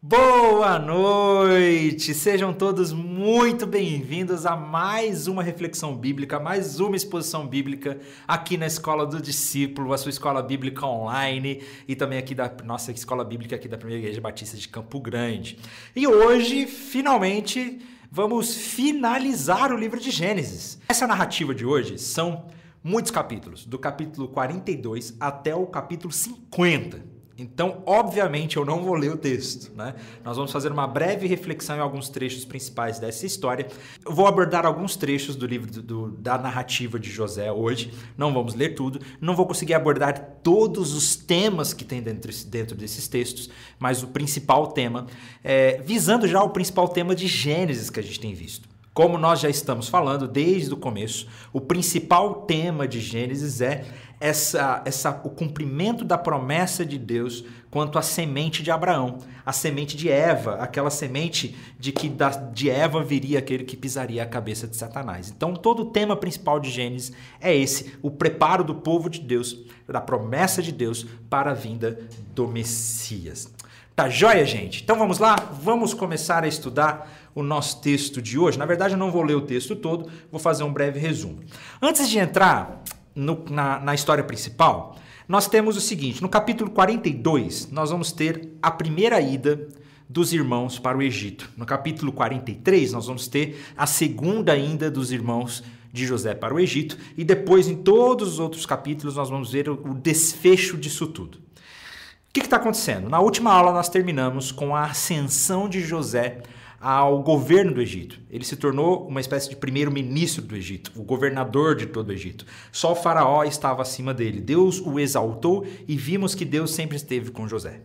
Boa 0.00 0.78
noite! 0.78 2.14
Sejam 2.14 2.52
todos 2.52 2.92
muito 2.92 3.66
bem-vindos 3.66 4.46
a 4.46 4.54
mais 4.54 5.26
uma 5.26 5.42
reflexão 5.42 5.96
bíblica, 5.96 6.38
mais 6.38 6.78
uma 6.78 6.94
exposição 6.94 7.48
bíblica 7.48 7.98
aqui 8.26 8.56
na 8.56 8.68
Escola 8.68 9.04
do 9.04 9.20
Discípulo, 9.20 9.92
a 9.92 9.98
sua 9.98 10.10
escola 10.10 10.40
bíblica 10.40 10.86
online 10.86 11.64
e 11.88 11.96
também 11.96 12.16
aqui 12.16 12.32
da 12.32 12.48
nossa 12.62 12.92
escola 12.92 13.24
bíblica 13.24 13.56
aqui 13.56 13.66
da 13.66 13.76
Primeira 13.76 14.00
Igreja 14.00 14.20
Batista 14.20 14.56
de 14.56 14.68
Campo 14.68 15.00
Grande. 15.00 15.58
E 15.96 16.06
hoje, 16.06 16.68
finalmente, 16.68 17.80
vamos 18.08 18.54
finalizar 18.54 19.72
o 19.72 19.76
livro 19.76 19.98
de 19.98 20.12
Gênesis. 20.12 20.78
Essa 20.88 21.08
narrativa 21.08 21.52
de 21.52 21.66
hoje 21.66 21.98
são 21.98 22.46
muitos 22.84 23.10
capítulos, 23.10 23.66
do 23.66 23.80
capítulo 23.80 24.28
42 24.28 25.16
até 25.18 25.56
o 25.56 25.66
capítulo 25.66 26.12
50. 26.12 27.17
Então, 27.38 27.84
obviamente, 27.86 28.56
eu 28.56 28.64
não 28.64 28.82
vou 28.82 28.94
ler 28.94 29.12
o 29.12 29.16
texto, 29.16 29.72
né? 29.76 29.94
Nós 30.24 30.36
vamos 30.36 30.50
fazer 30.50 30.72
uma 30.72 30.88
breve 30.88 31.28
reflexão 31.28 31.76
em 31.76 31.80
alguns 31.80 32.08
trechos 32.08 32.44
principais 32.44 32.98
dessa 32.98 33.24
história. 33.24 33.68
Eu 34.04 34.12
vou 34.12 34.26
abordar 34.26 34.66
alguns 34.66 34.96
trechos 34.96 35.36
do 35.36 35.46
livro 35.46 35.70
do, 35.70 35.80
do, 35.80 36.10
da 36.10 36.36
narrativa 36.36 36.98
de 36.98 37.08
José 37.08 37.52
hoje. 37.52 37.92
Não 38.16 38.34
vamos 38.34 38.54
ler 38.54 38.74
tudo. 38.74 39.00
Não 39.20 39.36
vou 39.36 39.46
conseguir 39.46 39.74
abordar 39.74 40.38
todos 40.42 40.92
os 40.92 41.14
temas 41.14 41.72
que 41.72 41.84
tem 41.84 42.02
dentro, 42.02 42.32
dentro 42.46 42.76
desses 42.76 43.06
textos, 43.06 43.48
mas 43.78 44.02
o 44.02 44.08
principal 44.08 44.66
tema, 44.72 45.06
é, 45.44 45.80
visando 45.84 46.26
já 46.26 46.42
o 46.42 46.50
principal 46.50 46.88
tema 46.88 47.14
de 47.14 47.28
Gênesis 47.28 47.88
que 47.88 48.00
a 48.00 48.02
gente 48.02 48.18
tem 48.18 48.34
visto. 48.34 48.68
Como 48.92 49.16
nós 49.16 49.38
já 49.38 49.48
estamos 49.48 49.88
falando 49.88 50.26
desde 50.26 50.74
o 50.74 50.76
começo, 50.76 51.28
o 51.52 51.60
principal 51.60 52.42
tema 52.46 52.88
de 52.88 52.98
Gênesis 52.98 53.60
é 53.60 53.84
essa, 54.20 54.82
essa, 54.84 55.20
o 55.24 55.30
cumprimento 55.30 56.04
da 56.04 56.18
promessa 56.18 56.84
de 56.84 56.98
Deus 56.98 57.44
quanto 57.70 57.98
à 57.98 58.02
semente 58.02 58.62
de 58.62 58.70
Abraão, 58.70 59.18
a 59.44 59.52
semente 59.52 59.96
de 59.96 60.08
Eva, 60.08 60.54
aquela 60.54 60.90
semente 60.90 61.54
de 61.78 61.92
que 61.92 62.08
da, 62.08 62.30
de 62.30 62.70
Eva 62.70 63.02
viria 63.02 63.38
aquele 63.38 63.64
que 63.64 63.76
pisaria 63.76 64.22
a 64.22 64.26
cabeça 64.26 64.66
de 64.66 64.76
Satanás. 64.76 65.32
Então, 65.34 65.54
todo 65.54 65.82
o 65.82 65.90
tema 65.90 66.16
principal 66.16 66.58
de 66.58 66.70
Gênesis 66.70 67.12
é 67.40 67.54
esse: 67.54 67.94
o 68.02 68.10
preparo 68.10 68.64
do 68.64 68.74
povo 68.74 69.08
de 69.08 69.20
Deus, 69.20 69.64
da 69.86 70.00
promessa 70.00 70.62
de 70.62 70.72
Deus 70.72 71.06
para 71.28 71.50
a 71.50 71.54
vinda 71.54 72.00
do 72.34 72.48
Messias. 72.48 73.52
Tá 73.94 74.08
joia, 74.08 74.46
gente? 74.46 74.82
Então 74.82 74.96
vamos 74.96 75.18
lá? 75.18 75.34
Vamos 75.60 75.92
começar 75.92 76.44
a 76.44 76.48
estudar 76.48 77.10
o 77.34 77.42
nosso 77.42 77.80
texto 77.80 78.22
de 78.22 78.38
hoje. 78.38 78.56
Na 78.56 78.64
verdade, 78.64 78.94
eu 78.94 78.98
não 78.98 79.10
vou 79.10 79.22
ler 79.22 79.34
o 79.34 79.40
texto 79.40 79.74
todo, 79.74 80.08
vou 80.30 80.38
fazer 80.38 80.62
um 80.62 80.72
breve 80.72 81.00
resumo. 81.00 81.40
Antes 81.82 82.08
de 82.08 82.16
entrar 82.16 82.80
no, 83.18 83.44
na, 83.50 83.80
na 83.80 83.94
história 83.94 84.22
principal, 84.22 84.96
nós 85.26 85.48
temos 85.48 85.76
o 85.76 85.80
seguinte: 85.80 86.22
no 86.22 86.28
capítulo 86.28 86.70
42, 86.70 87.70
nós 87.70 87.90
vamos 87.90 88.12
ter 88.12 88.56
a 88.62 88.70
primeira 88.70 89.20
ida 89.20 89.68
dos 90.08 90.32
irmãos 90.32 90.78
para 90.78 90.96
o 90.96 91.02
Egito. 91.02 91.50
No 91.56 91.66
capítulo 91.66 92.12
43, 92.12 92.92
nós 92.92 93.06
vamos 93.06 93.26
ter 93.26 93.60
a 93.76 93.86
segunda 93.86 94.56
ida 94.56 94.90
dos 94.90 95.10
irmãos 95.12 95.62
de 95.92 96.06
José 96.06 96.34
para 96.34 96.54
o 96.54 96.60
Egito. 96.60 96.96
E 97.16 97.24
depois, 97.24 97.68
em 97.68 97.76
todos 97.76 98.34
os 98.34 98.38
outros 98.38 98.64
capítulos, 98.64 99.16
nós 99.16 99.28
vamos 99.28 99.52
ver 99.52 99.68
o, 99.68 99.74
o 99.74 99.94
desfecho 99.94 100.76
disso 100.78 101.06
tudo. 101.08 101.38
O 101.38 102.32
que 102.32 102.40
está 102.40 102.56
acontecendo? 102.56 103.08
Na 103.08 103.20
última 103.20 103.52
aula, 103.52 103.72
nós 103.72 103.88
terminamos 103.88 104.52
com 104.52 104.76
a 104.76 104.84
ascensão 104.84 105.68
de 105.68 105.80
José 105.80 106.40
ao 106.80 107.22
governo 107.22 107.74
do 107.74 107.82
Egito. 107.82 108.20
Ele 108.30 108.44
se 108.44 108.56
tornou 108.56 109.06
uma 109.06 109.20
espécie 109.20 109.48
de 109.50 109.56
primeiro-ministro 109.56 110.42
do 110.42 110.56
Egito, 110.56 110.92
o 110.96 111.02
governador 111.02 111.74
de 111.74 111.86
todo 111.86 112.10
o 112.10 112.12
Egito. 112.12 112.46
Só 112.70 112.92
o 112.92 112.96
faraó 112.96 113.44
estava 113.44 113.82
acima 113.82 114.14
dele. 114.14 114.40
Deus 114.40 114.80
o 114.80 114.98
exaltou 114.98 115.66
e 115.86 115.96
vimos 115.96 116.34
que 116.34 116.44
Deus 116.44 116.70
sempre 116.70 116.96
esteve 116.96 117.30
com 117.30 117.48
José. 117.48 117.80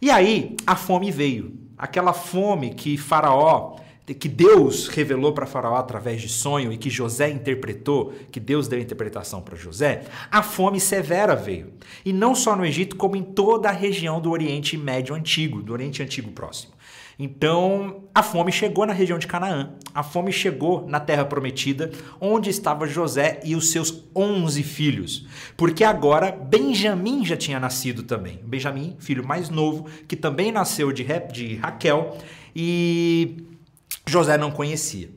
E 0.00 0.10
aí 0.10 0.56
a 0.66 0.76
fome 0.76 1.10
veio. 1.10 1.58
Aquela 1.76 2.12
fome 2.12 2.74
que 2.74 2.96
faraó 2.96 3.76
que 4.14 4.28
Deus 4.28 4.88
revelou 4.88 5.32
para 5.32 5.46
Faraó 5.46 5.76
através 5.76 6.20
de 6.20 6.28
sonho 6.28 6.72
e 6.72 6.76
que 6.76 6.90
José 6.90 7.30
interpretou, 7.30 8.12
que 8.32 8.40
Deus 8.40 8.66
deu 8.66 8.78
a 8.78 8.82
interpretação 8.82 9.40
para 9.40 9.56
José, 9.56 10.04
a 10.30 10.42
fome 10.42 10.80
severa 10.80 11.36
veio. 11.36 11.72
E 12.04 12.12
não 12.12 12.34
só 12.34 12.56
no 12.56 12.66
Egito, 12.66 12.96
como 12.96 13.16
em 13.16 13.22
toda 13.22 13.68
a 13.68 13.72
região 13.72 14.20
do 14.20 14.30
Oriente 14.30 14.76
Médio 14.76 15.14
Antigo, 15.14 15.62
do 15.62 15.72
Oriente 15.72 16.02
Antigo 16.02 16.32
Próximo. 16.32 16.72
Então, 17.24 18.02
a 18.12 18.20
fome 18.20 18.50
chegou 18.50 18.84
na 18.84 18.92
região 18.92 19.16
de 19.16 19.28
Canaã. 19.28 19.74
A 19.94 20.02
fome 20.02 20.32
chegou 20.32 20.84
na 20.88 20.98
terra 20.98 21.24
prometida, 21.24 21.92
onde 22.20 22.50
estava 22.50 22.84
José 22.84 23.38
e 23.44 23.54
os 23.54 23.70
seus 23.70 24.02
11 24.12 24.60
filhos. 24.64 25.28
Porque 25.56 25.84
agora 25.84 26.32
Benjamim 26.32 27.24
já 27.24 27.36
tinha 27.36 27.60
nascido 27.60 28.02
também. 28.02 28.40
Benjamim, 28.42 28.96
filho 28.98 29.24
mais 29.24 29.48
novo, 29.48 29.86
que 30.08 30.16
também 30.16 30.50
nasceu 30.50 30.90
de, 30.90 31.06
de 31.32 31.54
Raquel 31.54 32.18
e 32.56 33.46
José 34.04 34.36
não 34.36 34.50
conhecia. 34.50 35.08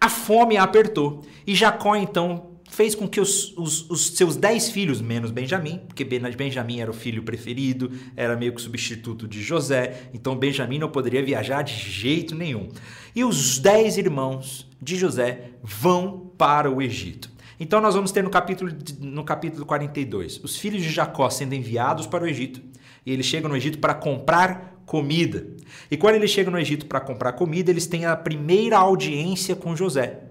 A 0.00 0.08
fome 0.08 0.56
apertou 0.56 1.20
e 1.46 1.54
Jacó 1.54 1.94
então 1.94 2.49
fez 2.70 2.94
com 2.94 3.06
que 3.08 3.20
os, 3.20 3.52
os, 3.56 3.90
os, 3.90 4.08
seus 4.12 4.36
dez 4.36 4.70
filhos, 4.70 5.00
menos 5.00 5.30
Benjamim, 5.30 5.80
porque 5.86 6.04
Benjamim 6.04 6.80
era 6.80 6.90
o 6.90 6.94
filho 6.94 7.22
preferido, 7.22 7.90
era 8.16 8.36
meio 8.36 8.54
que 8.54 8.62
substituto 8.62 9.26
de 9.26 9.42
José, 9.42 10.08
então 10.14 10.36
Benjamim 10.36 10.78
não 10.78 10.88
poderia 10.88 11.22
viajar 11.22 11.62
de 11.62 11.74
jeito 11.74 12.34
nenhum. 12.34 12.68
E 13.14 13.24
os 13.24 13.58
dez 13.58 13.98
irmãos 13.98 14.70
de 14.80 14.96
José 14.96 15.50
vão 15.62 16.32
para 16.38 16.70
o 16.70 16.80
Egito. 16.80 17.28
Então 17.58 17.80
nós 17.80 17.94
vamos 17.94 18.12
ter 18.12 18.22
no 18.22 18.30
capítulo, 18.30 18.72
no 19.00 19.24
capítulo 19.24 19.66
42 19.66 20.40
os 20.42 20.56
filhos 20.56 20.82
de 20.82 20.88
Jacó 20.88 21.28
sendo 21.28 21.54
enviados 21.54 22.06
para 22.06 22.24
o 22.24 22.26
Egito, 22.26 22.62
e 23.04 23.12
eles 23.12 23.26
chegam 23.26 23.50
no 23.50 23.56
Egito 23.56 23.78
para 23.78 23.94
comprar 23.94 24.80
comida. 24.86 25.46
E 25.90 25.96
quando 25.96 26.14
eles 26.14 26.30
chegam 26.30 26.52
no 26.52 26.58
Egito 26.58 26.86
para 26.86 27.00
comprar 27.00 27.32
comida, 27.32 27.70
eles 27.70 27.86
têm 27.86 28.06
a 28.06 28.16
primeira 28.16 28.78
audiência 28.78 29.56
com 29.56 29.74
José. 29.74 30.29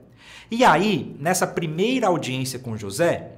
E 0.52 0.64
aí, 0.66 1.16
nessa 1.20 1.46
primeira 1.46 2.08
audiência 2.08 2.58
com 2.58 2.76
José, 2.76 3.34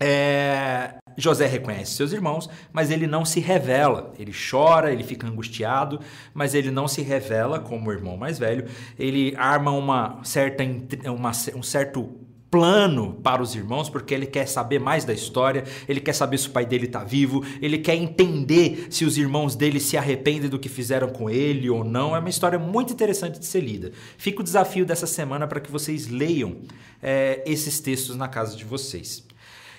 é, 0.00 0.94
José 1.16 1.46
reconhece 1.46 1.92
seus 1.92 2.12
irmãos, 2.12 2.48
mas 2.72 2.90
ele 2.90 3.06
não 3.06 3.24
se 3.24 3.40
revela. 3.40 4.12
Ele 4.18 4.32
chora, 4.32 4.92
ele 4.92 5.02
fica 5.02 5.26
angustiado, 5.26 6.00
mas 6.32 6.54
ele 6.54 6.70
não 6.70 6.86
se 6.86 7.02
revela 7.02 7.58
como 7.58 7.90
o 7.90 7.92
irmão 7.92 8.16
mais 8.16 8.38
velho. 8.38 8.66
Ele 8.98 9.34
arma 9.36 9.72
uma 9.72 10.22
certa, 10.22 10.62
uma, 11.10 11.32
um 11.56 11.62
certo 11.62 12.08
plano 12.50 13.14
para 13.22 13.42
os 13.42 13.54
irmãos, 13.54 13.90
porque 13.90 14.14
ele 14.14 14.26
quer 14.26 14.46
saber 14.46 14.78
mais 14.78 15.04
da 15.04 15.12
história, 15.12 15.64
ele 15.88 16.00
quer 16.00 16.14
saber 16.14 16.38
se 16.38 16.48
o 16.48 16.50
pai 16.50 16.64
dele 16.64 16.86
está 16.86 17.04
vivo, 17.04 17.44
ele 17.60 17.78
quer 17.78 17.94
entender 17.94 18.88
se 18.90 19.04
os 19.04 19.18
irmãos 19.18 19.54
dele 19.54 19.78
se 19.78 19.96
arrependem 19.96 20.48
do 20.48 20.58
que 20.58 20.68
fizeram 20.68 21.08
com 21.08 21.28
ele 21.28 21.68
ou 21.68 21.84
não. 21.84 22.16
É 22.16 22.18
uma 22.18 22.30
história 22.30 22.58
muito 22.58 22.92
interessante 22.92 23.38
de 23.38 23.46
ser 23.46 23.60
lida. 23.60 23.92
Fica 24.16 24.40
o 24.40 24.44
desafio 24.44 24.86
dessa 24.86 25.06
semana 25.06 25.46
para 25.46 25.60
que 25.60 25.70
vocês 25.70 26.08
leiam 26.08 26.56
é, 27.02 27.42
esses 27.46 27.80
textos 27.80 28.16
na 28.16 28.28
casa 28.28 28.56
de 28.56 28.64
vocês. 28.64 29.26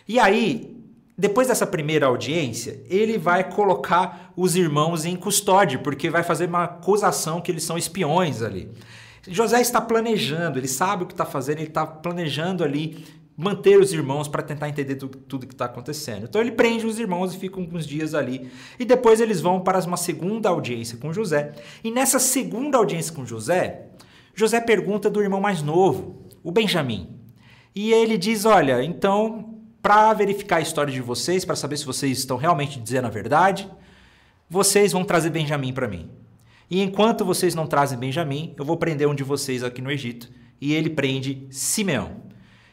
E 0.07 0.19
aí, 0.19 0.75
depois 1.17 1.47
dessa 1.47 1.67
primeira 1.67 2.05
audiência, 2.05 2.81
ele 2.89 3.17
vai 3.17 3.43
colocar 3.51 4.31
os 4.37 4.55
irmãos 4.55 5.05
em 5.05 5.15
custódia, 5.15 5.77
porque 5.77 6.09
vai 6.09 6.23
fazer 6.23 6.47
uma 6.47 6.63
acusação 6.63 7.41
que 7.41 7.51
eles 7.51 7.63
são 7.63 7.77
espiões 7.77 8.41
ali. 8.41 8.69
José 9.29 9.61
está 9.61 9.79
planejando, 9.79 10.59
ele 10.59 10.67
sabe 10.67 11.03
o 11.03 11.05
que 11.05 11.13
está 11.13 11.25
fazendo, 11.25 11.59
ele 11.59 11.67
está 11.67 11.85
planejando 11.85 12.63
ali 12.63 13.05
manter 13.39 13.79
os 13.79 13.93
irmãos 13.93 14.27
para 14.27 14.43
tentar 14.43 14.67
entender 14.67 14.95
tudo, 14.95 15.17
tudo 15.17 15.47
que 15.47 15.53
está 15.53 15.63
acontecendo. 15.63 16.25
Então 16.25 16.41
ele 16.41 16.51
prende 16.51 16.85
os 16.85 16.99
irmãos 16.99 17.33
e 17.33 17.37
fica 17.37 17.57
uns 17.57 17.87
dias 17.87 18.13
ali. 18.13 18.51
E 18.77 18.83
depois 18.83 19.21
eles 19.21 19.39
vão 19.39 19.61
para 19.61 19.79
uma 19.79 19.95
segunda 19.95 20.49
audiência 20.49 20.97
com 20.97 21.13
José. 21.13 21.53
E 21.81 21.89
nessa 21.89 22.19
segunda 22.19 22.77
audiência 22.77 23.13
com 23.13 23.25
José, 23.25 23.85
José 24.35 24.59
pergunta 24.59 25.09
do 25.09 25.21
irmão 25.21 25.39
mais 25.39 25.61
novo, 25.61 26.27
o 26.43 26.51
Benjamim. 26.51 27.15
E 27.73 27.93
ele 27.93 28.17
diz: 28.17 28.43
Olha, 28.43 28.83
então, 28.83 29.57
para 29.81 30.13
verificar 30.13 30.57
a 30.57 30.61
história 30.61 30.91
de 30.91 30.99
vocês, 30.99 31.45
para 31.45 31.55
saber 31.55 31.77
se 31.77 31.85
vocês 31.85 32.17
estão 32.17 32.35
realmente 32.35 32.77
dizendo 32.77 33.05
a 33.05 33.09
verdade, 33.09 33.71
vocês 34.49 34.91
vão 34.91 35.05
trazer 35.05 35.29
Benjamim 35.29 35.71
para 35.71 35.87
mim. 35.87 36.09
E 36.69 36.81
enquanto 36.81 37.25
vocês 37.25 37.55
não 37.55 37.65
trazem 37.65 37.97
Benjamim, 37.97 38.53
eu 38.57 38.63
vou 38.63 38.77
prender 38.77 39.07
um 39.07 39.15
de 39.15 39.23
vocês 39.23 39.63
aqui 39.63 39.81
no 39.81 39.91
Egito. 39.91 40.29
E 40.61 40.73
ele 40.73 40.89
prende 40.89 41.47
Simeão. 41.49 42.21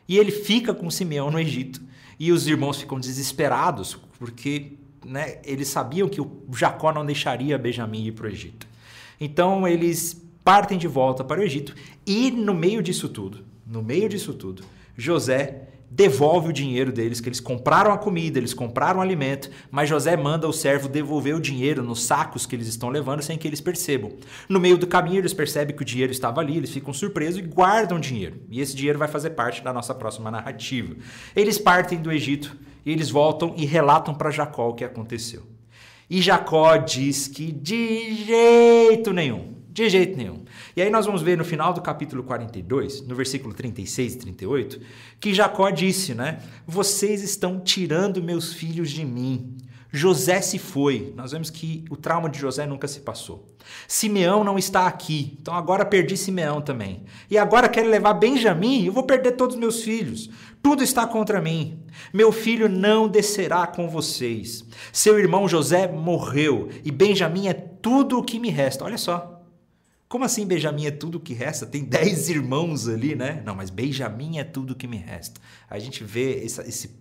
E 0.08 0.18
ele 0.18 0.30
fica 0.30 0.74
com 0.74 0.90
Simeão 0.90 1.30
no 1.30 1.40
Egito. 1.40 1.80
E 2.18 2.30
os 2.30 2.46
irmãos 2.46 2.78
ficam 2.78 3.00
desesperados, 3.00 3.98
porque 4.18 4.72
né, 5.04 5.38
eles 5.44 5.68
sabiam 5.68 6.08
que 6.08 6.20
o 6.20 6.44
Jacó 6.54 6.92
não 6.92 7.06
deixaria 7.06 7.58
Benjamim 7.58 8.04
ir 8.04 8.12
para 8.12 8.26
o 8.26 8.30
Egito. 8.30 8.66
Então 9.20 9.66
eles 9.66 10.22
partem 10.44 10.78
de 10.78 10.86
volta 10.86 11.24
para 11.24 11.40
o 11.40 11.44
Egito. 11.44 11.74
E 12.06 12.30
no 12.30 12.54
meio 12.54 12.82
disso 12.82 13.08
tudo, 13.08 13.44
no 13.66 13.82
meio 13.82 14.08
disso 14.08 14.34
tudo, 14.34 14.62
José 14.96 15.65
devolve 15.90 16.50
o 16.50 16.52
dinheiro 16.52 16.92
deles, 16.92 17.20
que 17.20 17.28
eles 17.28 17.40
compraram 17.40 17.92
a 17.92 17.98
comida, 17.98 18.38
eles 18.38 18.52
compraram 18.52 18.98
o 18.98 19.02
alimento, 19.02 19.50
mas 19.70 19.88
José 19.88 20.16
manda 20.16 20.48
o 20.48 20.52
servo 20.52 20.88
devolver 20.88 21.34
o 21.34 21.40
dinheiro 21.40 21.82
nos 21.82 22.04
sacos 22.04 22.44
que 22.44 22.56
eles 22.56 22.66
estão 22.66 22.88
levando 22.88 23.22
sem 23.22 23.38
que 23.38 23.46
eles 23.46 23.60
percebam. 23.60 24.12
No 24.48 24.60
meio 24.60 24.76
do 24.76 24.86
caminho, 24.86 25.18
eles 25.18 25.32
percebem 25.32 25.74
que 25.74 25.82
o 25.82 25.86
dinheiro 25.86 26.12
estava 26.12 26.40
ali, 26.40 26.56
eles 26.56 26.70
ficam 26.70 26.92
surpresos 26.92 27.38
e 27.38 27.42
guardam 27.42 27.98
o 27.98 28.00
dinheiro. 28.00 28.40
E 28.50 28.60
esse 28.60 28.74
dinheiro 28.74 28.98
vai 28.98 29.08
fazer 29.08 29.30
parte 29.30 29.62
da 29.62 29.72
nossa 29.72 29.94
próxima 29.94 30.30
narrativa. 30.30 30.96
Eles 31.34 31.58
partem 31.58 31.98
do 31.98 32.12
Egito 32.12 32.56
e 32.84 32.92
eles 32.92 33.10
voltam 33.10 33.54
e 33.56 33.64
relatam 33.64 34.14
para 34.14 34.30
Jacó 34.30 34.68
o 34.68 34.74
que 34.74 34.84
aconteceu. 34.84 35.42
E 36.08 36.20
Jacó 36.20 36.76
diz 36.76 37.26
que 37.26 37.50
de 37.50 38.14
jeito 38.24 39.12
nenhum, 39.12 39.55
de 39.76 39.90
jeito 39.90 40.16
nenhum. 40.16 40.42
E 40.74 40.80
aí 40.80 40.88
nós 40.88 41.04
vamos 41.04 41.20
ver 41.20 41.36
no 41.36 41.44
final 41.44 41.74
do 41.74 41.82
capítulo 41.82 42.22
42, 42.22 43.02
no 43.06 43.14
versículo 43.14 43.52
36 43.52 44.14
e 44.14 44.18
38, 44.18 44.80
que 45.20 45.34
Jacó 45.34 45.68
disse, 45.68 46.14
né? 46.14 46.38
Vocês 46.66 47.22
estão 47.22 47.60
tirando 47.60 48.22
meus 48.22 48.54
filhos 48.54 48.90
de 48.90 49.04
mim. 49.04 49.54
José 49.92 50.40
se 50.40 50.58
foi. 50.58 51.12
Nós 51.14 51.32
vemos 51.32 51.50
que 51.50 51.84
o 51.90 51.96
trauma 51.96 52.30
de 52.30 52.38
José 52.38 52.64
nunca 52.66 52.88
se 52.88 53.00
passou. 53.00 53.46
Simeão 53.86 54.42
não 54.42 54.58
está 54.58 54.86
aqui. 54.86 55.36
Então 55.42 55.52
agora 55.52 55.84
perdi 55.84 56.16
Simeão 56.16 56.62
também. 56.62 57.04
E 57.30 57.36
agora 57.36 57.68
quero 57.68 57.90
levar 57.90 58.14
Benjamim, 58.14 58.86
eu 58.86 58.92
vou 58.94 59.02
perder 59.02 59.32
todos 59.32 59.56
os 59.56 59.60
meus 59.60 59.82
filhos. 59.82 60.30
Tudo 60.62 60.82
está 60.82 61.06
contra 61.06 61.40
mim. 61.40 61.82
Meu 62.14 62.32
filho 62.32 62.66
não 62.66 63.06
descerá 63.06 63.66
com 63.66 63.90
vocês. 63.90 64.64
Seu 64.90 65.18
irmão 65.18 65.46
José 65.46 65.86
morreu 65.86 66.70
e 66.82 66.90
Benjamim 66.90 67.48
é 67.48 67.52
tudo 67.52 68.18
o 68.18 68.24
que 68.24 68.38
me 68.38 68.48
resta. 68.48 68.82
Olha 68.82 68.96
só. 68.96 69.35
Como 70.08 70.24
assim 70.24 70.46
Benjamim 70.46 70.86
é 70.86 70.90
tudo 70.92 71.18
que 71.18 71.34
resta? 71.34 71.66
Tem 71.66 71.82
dez 71.82 72.28
irmãos 72.28 72.88
ali, 72.88 73.16
né? 73.16 73.42
Não, 73.44 73.56
mas 73.56 73.70
Benjamim 73.70 74.38
é 74.38 74.44
tudo 74.44 74.76
que 74.76 74.86
me 74.86 74.96
resta. 74.96 75.40
A 75.68 75.80
gente 75.80 76.04
vê 76.04 76.44
essa, 76.44 76.62
esse, 76.66 76.96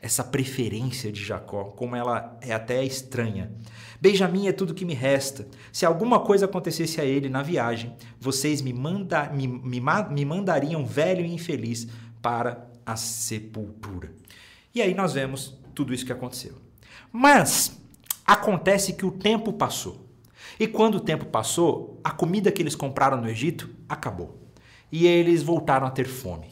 essa 0.00 0.24
preferência 0.24 1.12
de 1.12 1.24
Jacó, 1.24 1.64
como 1.64 1.94
ela 1.94 2.36
é 2.40 2.52
até 2.52 2.84
estranha. 2.84 3.52
Benjamim 4.00 4.48
é 4.48 4.52
tudo 4.52 4.74
que 4.74 4.84
me 4.84 4.94
resta. 4.94 5.46
Se 5.72 5.86
alguma 5.86 6.18
coisa 6.18 6.46
acontecesse 6.46 7.00
a 7.00 7.04
ele 7.04 7.28
na 7.28 7.42
viagem, 7.42 7.94
vocês 8.18 8.60
me, 8.62 8.72
manda, 8.72 9.30
me, 9.30 9.46
me, 9.46 9.80
me 10.10 10.24
mandariam 10.24 10.84
velho 10.84 11.24
e 11.24 11.32
infeliz 11.32 11.86
para 12.20 12.68
a 12.84 12.96
sepultura. 12.96 14.12
E 14.74 14.82
aí 14.82 14.92
nós 14.92 15.12
vemos 15.12 15.56
tudo 15.72 15.94
isso 15.94 16.04
que 16.04 16.12
aconteceu. 16.12 16.54
Mas 17.12 17.78
acontece 18.26 18.92
que 18.94 19.06
o 19.06 19.12
tempo 19.12 19.52
passou. 19.52 20.09
E 20.60 20.66
quando 20.66 20.96
o 20.96 21.00
tempo 21.00 21.24
passou, 21.24 21.98
a 22.04 22.10
comida 22.10 22.52
que 22.52 22.60
eles 22.60 22.74
compraram 22.74 23.18
no 23.18 23.30
Egito 23.30 23.70
acabou. 23.88 24.38
E 24.92 25.06
eles 25.06 25.42
voltaram 25.42 25.86
a 25.86 25.90
ter 25.90 26.06
fome. 26.06 26.48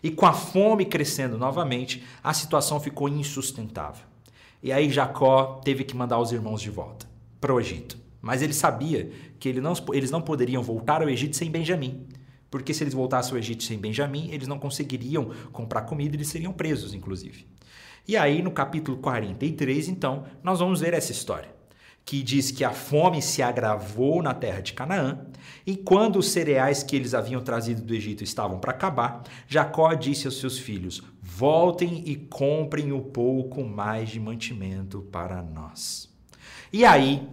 E 0.00 0.12
com 0.12 0.26
a 0.26 0.32
fome 0.32 0.84
crescendo 0.84 1.36
novamente, 1.36 2.04
a 2.22 2.32
situação 2.32 2.78
ficou 2.78 3.08
insustentável. 3.08 4.06
E 4.62 4.70
aí 4.70 4.88
Jacó 4.88 5.60
teve 5.64 5.82
que 5.82 5.96
mandar 5.96 6.20
os 6.20 6.30
irmãos 6.30 6.62
de 6.62 6.70
volta 6.70 7.08
para 7.40 7.52
o 7.52 7.58
Egito. 7.58 7.98
Mas 8.22 8.42
ele 8.42 8.52
sabia 8.52 9.10
que 9.40 9.48
ele 9.48 9.60
não, 9.60 9.72
eles 9.92 10.12
não 10.12 10.22
poderiam 10.22 10.62
voltar 10.62 11.02
ao 11.02 11.10
Egito 11.10 11.34
sem 11.34 11.50
Benjamim. 11.50 12.06
Porque 12.48 12.72
se 12.72 12.84
eles 12.84 12.94
voltassem 12.94 13.32
ao 13.32 13.38
Egito 13.38 13.64
sem 13.64 13.76
Benjamim, 13.76 14.30
eles 14.30 14.46
não 14.46 14.60
conseguiriam 14.60 15.32
comprar 15.50 15.82
comida, 15.82 16.14
eles 16.14 16.28
seriam 16.28 16.52
presos, 16.52 16.94
inclusive. 16.94 17.44
E 18.06 18.16
aí, 18.16 18.40
no 18.40 18.52
capítulo 18.52 18.98
43, 18.98 19.88
então, 19.88 20.26
nós 20.44 20.60
vamos 20.60 20.78
ver 20.78 20.94
essa 20.94 21.10
história 21.10 21.57
que 22.08 22.22
diz 22.22 22.50
que 22.50 22.64
a 22.64 22.70
fome 22.70 23.20
se 23.20 23.42
agravou 23.42 24.22
na 24.22 24.32
terra 24.32 24.62
de 24.62 24.72
Canaã, 24.72 25.26
e 25.66 25.76
quando 25.76 26.18
os 26.18 26.30
cereais 26.30 26.82
que 26.82 26.96
eles 26.96 27.12
haviam 27.12 27.42
trazido 27.42 27.82
do 27.82 27.94
Egito 27.94 28.24
estavam 28.24 28.58
para 28.58 28.70
acabar, 28.70 29.24
Jacó 29.46 29.92
disse 29.92 30.26
aos 30.26 30.40
seus 30.40 30.58
filhos: 30.58 31.02
Voltem 31.20 32.02
e 32.06 32.16
comprem 32.16 32.92
um 32.94 33.02
pouco 33.02 33.62
mais 33.62 34.08
de 34.08 34.18
mantimento 34.18 35.02
para 35.12 35.42
nós. 35.42 36.08
E 36.72 36.82
aí, 36.82 37.28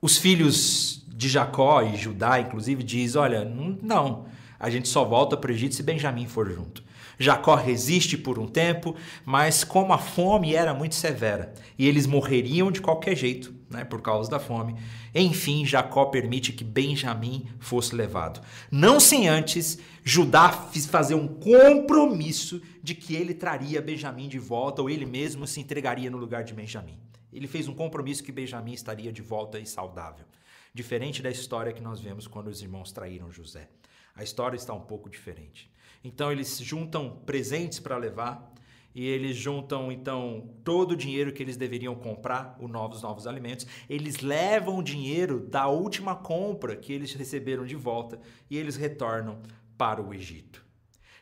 os 0.00 0.16
filhos 0.16 1.04
de 1.08 1.28
Jacó 1.28 1.82
e 1.82 1.96
Judá, 1.96 2.38
inclusive, 2.38 2.84
diz: 2.84 3.16
Olha, 3.16 3.44
não, 3.44 4.26
a 4.60 4.68
gente 4.68 4.88
só 4.88 5.04
volta 5.04 5.36
para 5.36 5.50
o 5.50 5.54
Egito 5.54 5.74
se 5.74 5.82
Benjamim 5.82 6.26
for 6.26 6.48
junto. 6.50 6.84
Jacó 7.18 7.54
resiste 7.54 8.16
por 8.16 8.38
um 8.38 8.46
tempo, 8.46 8.94
mas 9.26 9.64
como 9.64 9.92
a 9.92 9.98
fome 9.98 10.54
era 10.54 10.72
muito 10.72 10.94
severa 10.94 11.52
e 11.78 11.86
eles 11.86 12.06
morreriam 12.06 12.70
de 12.70 12.80
qualquer 12.80 13.14
jeito, 13.14 13.54
né, 13.68 13.84
por 13.84 14.00
causa 14.00 14.30
da 14.30 14.40
fome, 14.40 14.74
enfim, 15.14 15.66
Jacó 15.66 16.06
permite 16.06 16.52
que 16.52 16.64
Benjamim 16.64 17.46
fosse 17.58 17.94
levado. 17.94 18.40
Não 18.70 18.98
sem 18.98 19.28
antes 19.28 19.78
Judá 20.02 20.50
fazer 20.88 21.14
um 21.14 21.28
compromisso 21.28 22.62
de 22.82 22.94
que 22.94 23.14
ele 23.14 23.34
traria 23.34 23.82
Benjamim 23.82 24.28
de 24.28 24.38
volta 24.38 24.80
ou 24.80 24.88
ele 24.88 25.04
mesmo 25.04 25.46
se 25.46 25.60
entregaria 25.60 26.10
no 26.10 26.16
lugar 26.16 26.42
de 26.42 26.54
Benjamim. 26.54 26.98
Ele 27.32 27.46
fez 27.46 27.68
um 27.68 27.74
compromisso 27.74 28.24
que 28.24 28.32
Benjamim 28.32 28.72
estaria 28.72 29.12
de 29.12 29.22
volta 29.22 29.58
e 29.58 29.66
saudável. 29.66 30.24
Diferente 30.72 31.22
da 31.22 31.30
história 31.30 31.72
que 31.72 31.82
nós 31.82 32.00
vemos 32.00 32.26
quando 32.26 32.48
os 32.48 32.62
irmãos 32.62 32.92
traíram 32.92 33.30
José. 33.30 33.68
A 34.14 34.22
história 34.22 34.56
está 34.56 34.72
um 34.72 34.80
pouco 34.80 35.08
diferente. 35.08 35.70
Então 36.02 36.32
eles 36.32 36.58
juntam 36.58 37.22
presentes 37.26 37.78
para 37.78 37.96
levar 37.96 38.52
e 38.94 39.06
eles 39.06 39.36
juntam 39.36 39.92
então 39.92 40.54
todo 40.64 40.92
o 40.92 40.96
dinheiro 40.96 41.32
que 41.32 41.42
eles 41.42 41.56
deveriam 41.56 41.94
comprar 41.94 42.56
os 42.60 42.68
novos 42.68 43.02
novos 43.02 43.26
alimentos. 43.26 43.66
Eles 43.88 44.20
levam 44.20 44.78
o 44.78 44.82
dinheiro 44.82 45.40
da 45.40 45.68
última 45.68 46.16
compra 46.16 46.76
que 46.76 46.92
eles 46.92 47.12
receberam 47.14 47.64
de 47.64 47.76
volta 47.76 48.20
e 48.48 48.56
eles 48.56 48.76
retornam 48.76 49.40
para 49.78 50.02
o 50.02 50.12
Egito. 50.12 50.64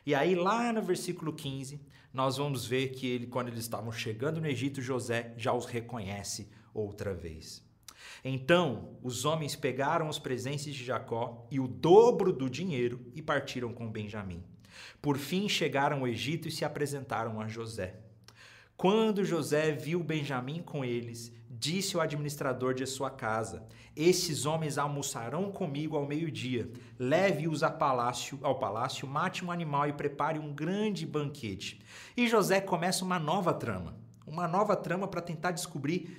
E 0.05 0.15
aí 0.15 0.33
lá 0.33 0.73
no 0.73 0.81
versículo 0.81 1.33
15, 1.33 1.79
nós 2.11 2.37
vamos 2.37 2.65
ver 2.65 2.89
que 2.89 3.05
ele 3.07 3.27
quando 3.27 3.49
eles 3.49 3.59
estavam 3.59 3.91
chegando 3.91 4.41
no 4.41 4.47
Egito, 4.47 4.81
José 4.81 5.33
já 5.37 5.53
os 5.53 5.65
reconhece 5.65 6.49
outra 6.73 7.13
vez. 7.13 7.68
Então 8.23 8.97
os 9.01 9.25
homens 9.25 9.55
pegaram 9.55 10.09
os 10.09 10.19
presentes 10.19 10.73
de 10.73 10.83
Jacó 10.83 11.47
e 11.49 11.59
o 11.59 11.67
dobro 11.67 12.33
do 12.33 12.49
dinheiro 12.49 13.05
e 13.15 13.21
partiram 13.21 13.73
com 13.73 13.91
Benjamim. 13.91 14.43
Por 15.01 15.17
fim 15.17 15.47
chegaram 15.47 15.99
ao 15.99 16.07
Egito 16.07 16.47
e 16.47 16.51
se 16.51 16.65
apresentaram 16.65 17.39
a 17.39 17.47
José. 17.47 17.95
Quando 18.75 19.25
José 19.25 19.73
viu 19.73 20.01
Benjamim 20.01 20.61
com 20.61 20.85
eles, 20.85 21.33
disse 21.49 21.97
ao 21.97 22.01
administrador 22.01 22.73
de 22.73 22.85
sua 22.85 23.09
casa: 23.09 23.67
Esses 23.93 24.45
homens 24.45 24.77
almoçarão 24.77 25.51
comigo 25.51 25.97
ao 25.97 26.07
meio-dia. 26.07 26.71
Leve-os 26.97 27.61
ao 27.61 27.77
palácio, 27.77 28.39
ao 28.41 28.57
palácio, 28.57 29.05
mate 29.05 29.43
um 29.43 29.51
animal 29.51 29.87
e 29.87 29.93
prepare 29.93 30.39
um 30.39 30.53
grande 30.53 31.05
banquete. 31.05 31.81
E 32.15 32.27
José 32.27 32.61
começa 32.61 33.03
uma 33.03 33.19
nova 33.19 33.53
trama, 33.53 33.97
uma 34.25 34.47
nova 34.47 34.77
trama 34.77 35.07
para 35.07 35.21
tentar 35.21 35.51
descobrir 35.51 36.17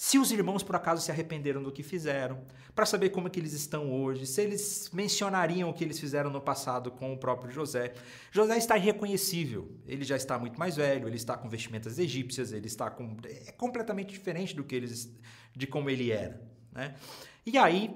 se 0.00 0.16
os 0.16 0.30
irmãos 0.30 0.62
por 0.62 0.76
acaso 0.76 1.02
se 1.02 1.10
arrependeram 1.10 1.60
do 1.60 1.72
que 1.72 1.82
fizeram, 1.82 2.40
para 2.72 2.86
saber 2.86 3.10
como 3.10 3.26
é 3.26 3.30
que 3.30 3.40
eles 3.40 3.52
estão 3.52 3.92
hoje, 3.92 4.26
se 4.26 4.40
eles 4.40 4.88
mencionariam 4.92 5.68
o 5.68 5.74
que 5.74 5.82
eles 5.82 5.98
fizeram 5.98 6.30
no 6.30 6.40
passado 6.40 6.92
com 6.92 7.12
o 7.12 7.18
próprio 7.18 7.50
José. 7.50 7.92
José 8.30 8.56
está 8.56 8.78
irreconhecível, 8.78 9.68
ele 9.88 10.04
já 10.04 10.14
está 10.14 10.38
muito 10.38 10.56
mais 10.56 10.76
velho, 10.76 11.08
ele 11.08 11.16
está 11.16 11.36
com 11.36 11.48
vestimentas 11.48 11.98
egípcias, 11.98 12.52
ele 12.52 12.68
está 12.68 12.88
com 12.88 13.16
é 13.24 13.50
completamente 13.50 14.10
diferente 14.10 14.54
do 14.54 14.62
que 14.62 14.76
eles 14.76 15.12
de 15.52 15.66
como 15.66 15.90
ele 15.90 16.12
era, 16.12 16.40
né? 16.70 16.94
E 17.44 17.58
aí 17.58 17.92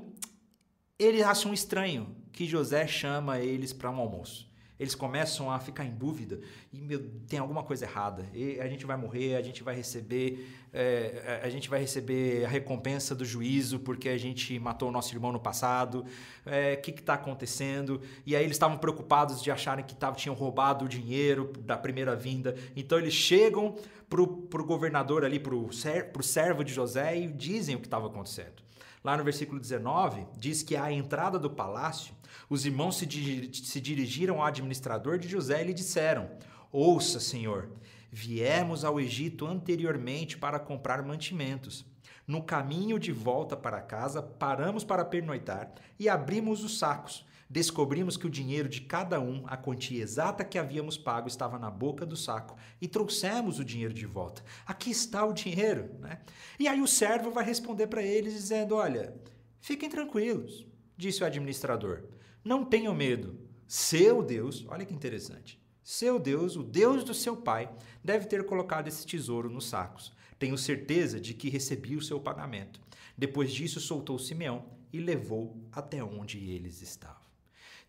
eles 0.98 1.22
acham 1.22 1.54
estranho 1.54 2.16
que 2.32 2.46
José 2.46 2.84
chama 2.88 3.38
eles 3.38 3.72
para 3.72 3.92
um 3.92 4.00
almoço 4.00 4.51
eles 4.82 4.96
começam 4.96 5.48
a 5.48 5.60
ficar 5.60 5.84
em 5.84 5.92
dúvida 5.92 6.40
e 6.72 6.80
meu, 6.80 7.00
tem 7.28 7.38
alguma 7.38 7.62
coisa 7.62 7.84
errada. 7.84 8.26
E 8.34 8.60
a 8.60 8.66
gente 8.66 8.84
vai 8.84 8.96
morrer, 8.96 9.36
a 9.36 9.42
gente 9.42 9.62
vai 9.62 9.76
receber, 9.76 10.48
é, 10.72 11.40
a 11.40 11.48
gente 11.48 11.70
vai 11.70 11.78
receber 11.78 12.44
a 12.44 12.48
recompensa 12.48 13.14
do 13.14 13.24
juízo 13.24 13.78
porque 13.78 14.08
a 14.08 14.18
gente 14.18 14.58
matou 14.58 14.88
o 14.88 14.92
nosso 14.92 15.14
irmão 15.14 15.30
no 15.30 15.38
passado. 15.38 16.04
O 16.44 16.50
é, 16.50 16.74
que 16.74 16.90
está 16.90 17.14
acontecendo? 17.14 18.02
E 18.26 18.34
aí 18.34 18.42
eles 18.42 18.56
estavam 18.56 18.76
preocupados 18.76 19.40
de 19.40 19.52
acharem 19.52 19.84
que 19.84 19.94
tavam, 19.94 20.16
tinham 20.16 20.34
roubado 20.34 20.84
o 20.84 20.88
dinheiro 20.88 21.52
da 21.60 21.76
primeira 21.76 22.16
vinda. 22.16 22.56
Então 22.74 22.98
eles 22.98 23.14
chegam 23.14 23.76
para 24.10 24.20
o 24.20 24.66
governador 24.66 25.24
ali, 25.24 25.38
para 25.38 25.54
o 25.54 26.22
servo 26.22 26.64
de 26.64 26.72
José 26.72 27.16
e 27.18 27.28
dizem 27.28 27.76
o 27.76 27.78
que 27.78 27.86
estava 27.86 28.08
acontecendo. 28.08 28.61
Lá 29.04 29.16
no 29.16 29.24
versículo 29.24 29.60
19, 29.60 30.26
diz 30.36 30.62
que 30.62 30.76
à 30.76 30.92
entrada 30.92 31.38
do 31.38 31.50
palácio, 31.50 32.14
os 32.48 32.64
irmãos 32.64 32.96
se, 32.96 33.50
se 33.52 33.80
dirigiram 33.80 34.40
ao 34.40 34.46
administrador 34.46 35.18
de 35.18 35.28
José 35.28 35.60
e 35.60 35.66
lhe 35.66 35.74
disseram: 35.74 36.30
Ouça, 36.70 37.18
senhor, 37.18 37.70
viemos 38.10 38.84
ao 38.84 39.00
Egito 39.00 39.46
anteriormente 39.46 40.38
para 40.38 40.60
comprar 40.60 41.02
mantimentos. 41.02 41.84
No 42.26 42.42
caminho 42.42 42.98
de 42.98 43.10
volta 43.10 43.56
para 43.56 43.80
casa, 43.80 44.22
paramos 44.22 44.84
para 44.84 45.04
pernoitar 45.04 45.72
e 45.98 46.08
abrimos 46.08 46.62
os 46.62 46.78
sacos 46.78 47.26
descobrimos 47.52 48.16
que 48.16 48.26
o 48.26 48.30
dinheiro 48.30 48.66
de 48.66 48.80
cada 48.80 49.20
um, 49.20 49.44
a 49.46 49.58
quantia 49.58 50.02
exata 50.02 50.42
que 50.42 50.58
havíamos 50.58 50.96
pago, 50.96 51.28
estava 51.28 51.58
na 51.58 51.70
boca 51.70 52.06
do 52.06 52.16
saco 52.16 52.56
e 52.80 52.88
trouxemos 52.88 53.58
o 53.58 53.64
dinheiro 53.64 53.92
de 53.92 54.06
volta. 54.06 54.42
Aqui 54.64 54.90
está 54.90 55.22
o 55.26 55.34
dinheiro. 55.34 55.90
Né? 55.98 56.20
E 56.58 56.66
aí 56.66 56.80
o 56.80 56.88
servo 56.88 57.30
vai 57.30 57.44
responder 57.44 57.88
para 57.88 58.02
eles 58.02 58.32
dizendo: 58.32 58.74
Olha, 58.74 59.14
fiquem 59.60 59.90
tranquilos, 59.90 60.66
disse 60.96 61.22
o 61.22 61.26
administrador. 61.26 62.04
Não 62.42 62.64
tenham 62.64 62.94
medo. 62.94 63.38
Seu 63.68 64.22
Deus, 64.22 64.64
olha 64.68 64.86
que 64.86 64.94
interessante. 64.94 65.60
Seu 65.84 66.18
Deus, 66.18 66.56
o 66.56 66.62
Deus 66.62 67.04
do 67.04 67.12
seu 67.12 67.36
pai, 67.36 67.70
deve 68.02 68.26
ter 68.26 68.46
colocado 68.46 68.88
esse 68.88 69.06
tesouro 69.06 69.50
nos 69.50 69.68
sacos. 69.68 70.10
Tenho 70.38 70.56
certeza 70.56 71.20
de 71.20 71.34
que 71.34 71.50
recebi 71.50 71.96
o 71.96 72.02
seu 72.02 72.18
pagamento. 72.18 72.80
Depois 73.16 73.52
disso, 73.52 73.78
soltou 73.78 74.18
Simeão 74.18 74.64
e 74.90 75.00
levou 75.00 75.54
até 75.70 76.02
onde 76.02 76.38
eles 76.50 76.80
estavam. 76.80 77.21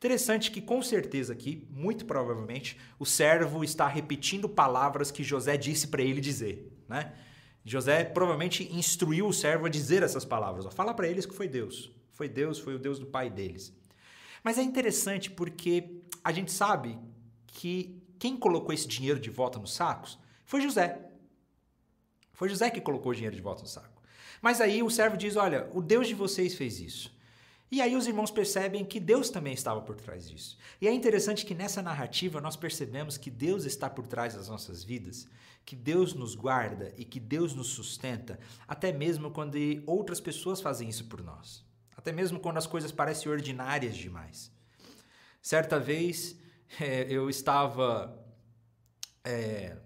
Interessante 0.04 0.52
que, 0.52 0.60
com 0.60 0.82
certeza, 0.82 1.32
aqui, 1.32 1.66
muito 1.72 2.04
provavelmente, 2.04 2.78
o 3.00 3.06
servo 3.06 3.64
está 3.64 3.88
repetindo 3.88 4.50
palavras 4.50 5.10
que 5.10 5.24
José 5.24 5.56
disse 5.56 5.88
para 5.88 6.02
ele 6.02 6.20
dizer. 6.20 6.70
Né? 6.90 7.14
José 7.64 8.04
provavelmente 8.04 8.70
instruiu 8.76 9.30
o 9.30 9.32
servo 9.32 9.66
a 9.66 9.70
dizer 9.70 10.04
essas 10.04 10.26
palavras. 10.26 10.66
Ó, 10.66 10.70
Fala 10.72 10.94
para 10.94 11.08
eles 11.08 11.26
que 11.26 11.34
foi 11.34 11.48
Deus. 11.48 11.90
Foi 12.12 12.28
Deus, 12.28 12.60
foi 12.60 12.76
o 12.76 12.80
Deus 12.80 13.00
do 13.00 13.06
pai 13.06 13.30
deles. 13.30 13.74
Mas 14.44 14.58
é 14.58 14.62
interessante 14.62 15.32
porque 15.32 16.02
a 16.22 16.34
gente 16.34 16.52
sabe 16.52 17.00
que 17.48 18.04
quem 18.20 18.36
colocou 18.36 18.74
esse 18.74 18.90
dinheiro 18.90 19.22
de 19.22 19.30
volta 19.30 19.58
nos 19.58 19.74
sacos 19.74 20.20
foi 20.44 20.60
José. 20.60 21.00
Foi 22.34 22.50
José 22.50 22.70
que 22.70 22.82
colocou 22.82 23.14
o 23.14 23.16
dinheiro 23.16 23.38
de 23.38 23.42
volta 23.42 23.62
no 23.62 23.70
saco. 23.70 24.04
Mas 24.42 24.60
aí 24.60 24.84
o 24.84 24.90
servo 24.90 25.16
diz: 25.16 25.38
Olha, 25.38 25.70
o 25.74 25.82
Deus 25.82 26.10
de 26.10 26.14
vocês 26.14 26.56
fez 26.56 26.82
isso. 26.82 27.14
E 27.74 27.82
aí 27.82 27.96
os 27.96 28.06
irmãos 28.06 28.30
percebem 28.30 28.86
que 28.86 29.00
Deus 29.00 29.32
também 29.32 29.52
estava 29.52 29.82
por 29.82 29.96
trás 29.96 30.30
disso. 30.30 30.60
E 30.80 30.88
é 30.88 30.94
interessante 30.94 31.44
que 31.44 31.56
nessa 31.56 31.82
narrativa 31.82 32.40
nós 32.40 32.56
percebemos 32.56 33.18
que 33.18 33.32
Deus 33.32 33.66
está 33.66 33.90
por 33.90 34.06
trás 34.06 34.36
das 34.36 34.48
nossas 34.48 34.84
vidas, 34.84 35.28
que 35.66 35.76
Deus 35.76 36.14
nos 36.14 36.36
guarda 36.36 36.94
e 36.96 37.04
que 37.04 37.20
Deus 37.20 37.56
nos 37.56 37.70
sustenta, 37.70 38.40
até 38.68 38.92
mesmo 38.92 39.32
quando 39.32 39.58
outras 39.88 40.22
pessoas 40.22 40.62
fazem 40.62 40.88
isso 40.88 41.06
por 41.06 41.24
nós. 41.24 41.66
Até 41.98 42.12
mesmo 42.12 42.40
quando 42.40 42.58
as 42.58 42.68
coisas 42.68 42.92
parecem 42.92 43.32
ordinárias 43.32 43.98
demais. 43.98 44.52
Certa 45.42 45.80
vez 45.80 46.40
é, 46.80 47.08
eu 47.12 47.28
estava 47.28 48.24
é, 49.24 49.78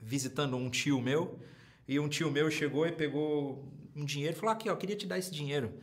visitando 0.00 0.56
um 0.56 0.70
tio 0.70 0.98
meu 0.98 1.38
e 1.86 2.00
um 2.00 2.08
tio 2.08 2.30
meu 2.30 2.50
chegou 2.50 2.86
e 2.86 2.92
pegou 2.92 3.70
um 3.94 4.06
dinheiro 4.06 4.34
e 4.34 4.40
falou: 4.40 4.54
Aqui, 4.54 4.70
ó, 4.70 4.72
eu 4.72 4.78
queria 4.78 4.96
te 4.96 5.06
dar 5.06 5.18
esse 5.18 5.30
dinheiro. 5.30 5.74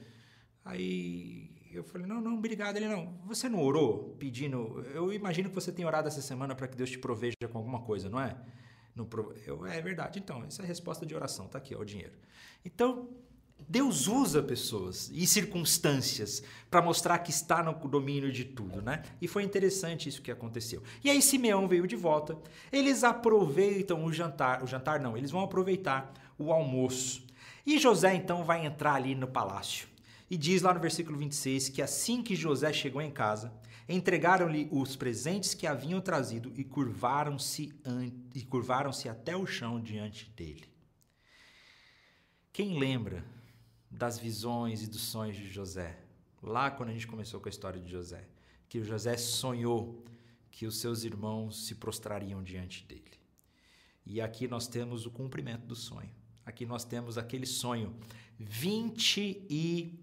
Aí 0.65 1.50
eu 1.73 1.83
falei: 1.83 2.07
Não, 2.07 2.21
não, 2.21 2.35
obrigado. 2.35 2.77
Ele 2.77 2.87
não. 2.87 3.13
Você 3.25 3.47
não 3.49 3.61
orou 3.61 4.15
pedindo? 4.19 4.85
Eu 4.93 5.11
imagino 5.13 5.49
que 5.49 5.55
você 5.55 5.71
tenha 5.71 5.87
orado 5.87 6.07
essa 6.07 6.21
semana 6.21 6.55
para 6.55 6.67
que 6.67 6.75
Deus 6.75 6.89
te 6.89 6.97
proveja 6.97 7.35
com 7.51 7.57
alguma 7.57 7.81
coisa, 7.81 8.09
não 8.09 8.19
é? 8.19 8.35
No, 8.95 9.07
eu, 9.45 9.65
é 9.65 9.81
verdade. 9.81 10.19
Então, 10.19 10.43
essa 10.43 10.61
é 10.61 10.65
a 10.65 10.67
resposta 10.67 11.05
de 11.05 11.15
oração. 11.15 11.47
Tá 11.47 11.57
aqui, 11.57 11.73
ó, 11.75 11.79
o 11.79 11.85
dinheiro. 11.85 12.13
Então, 12.65 13.09
Deus 13.67 14.07
usa 14.07 14.43
pessoas 14.43 15.09
e 15.13 15.25
circunstâncias 15.25 16.43
para 16.69 16.81
mostrar 16.81 17.19
que 17.19 17.31
está 17.31 17.63
no 17.63 17.73
domínio 17.87 18.31
de 18.31 18.43
tudo, 18.43 18.81
né? 18.81 19.03
E 19.21 19.27
foi 19.27 19.43
interessante 19.43 20.09
isso 20.09 20.21
que 20.21 20.31
aconteceu. 20.31 20.81
E 21.03 21.09
aí 21.09 21.21
Simeão 21.21 21.67
veio 21.67 21.87
de 21.87 21.95
volta. 21.95 22.37
Eles 22.71 23.03
aproveitam 23.03 24.03
o 24.03 24.11
jantar, 24.11 24.63
o 24.63 24.67
jantar 24.67 24.99
não, 24.99 25.15
eles 25.15 25.31
vão 25.31 25.41
aproveitar 25.41 26.11
o 26.37 26.51
almoço. 26.51 27.25
E 27.65 27.77
José 27.77 28.13
então 28.15 28.43
vai 28.43 28.65
entrar 28.65 28.95
ali 28.95 29.15
no 29.15 29.27
palácio. 29.27 29.87
E 30.31 30.37
diz 30.37 30.61
lá 30.61 30.73
no 30.73 30.79
versículo 30.79 31.17
26 31.17 31.67
que 31.67 31.81
assim 31.81 32.23
que 32.23 32.37
José 32.37 32.71
chegou 32.71 33.01
em 33.01 33.11
casa, 33.11 33.51
entregaram-lhe 33.89 34.69
os 34.71 34.95
presentes 34.95 35.53
que 35.53 35.67
haviam 35.67 35.99
trazido 35.99 36.53
e 36.55 36.63
curvaram-se 36.63 37.75
e 38.33 38.41
curvaram-se 38.43 39.09
até 39.09 39.35
o 39.35 39.45
chão 39.45 39.81
diante 39.81 40.29
dele. 40.29 40.63
Quem 42.53 42.79
lembra 42.79 43.25
das 43.91 44.17
visões 44.17 44.81
e 44.81 44.87
dos 44.87 45.01
sonhos 45.01 45.35
de 45.35 45.49
José. 45.49 45.99
Lá 46.41 46.71
quando 46.71 46.91
a 46.91 46.93
gente 46.93 47.07
começou 47.07 47.41
com 47.41 47.49
a 47.49 47.51
história 47.51 47.81
de 47.81 47.91
José, 47.91 48.25
que 48.69 48.81
José 48.85 49.17
sonhou 49.17 50.05
que 50.49 50.65
os 50.65 50.77
seus 50.77 51.03
irmãos 51.03 51.65
se 51.65 51.75
prostrariam 51.75 52.41
diante 52.41 52.85
dele. 52.85 53.19
E 54.05 54.21
aqui 54.21 54.47
nós 54.47 54.65
temos 54.65 55.05
o 55.05 55.11
cumprimento 55.11 55.65
do 55.65 55.75
sonho. 55.75 56.09
Aqui 56.45 56.65
nós 56.65 56.85
temos 56.85 57.17
aquele 57.17 57.45
sonho 57.45 57.93
20 58.39 59.45
e 59.49 59.99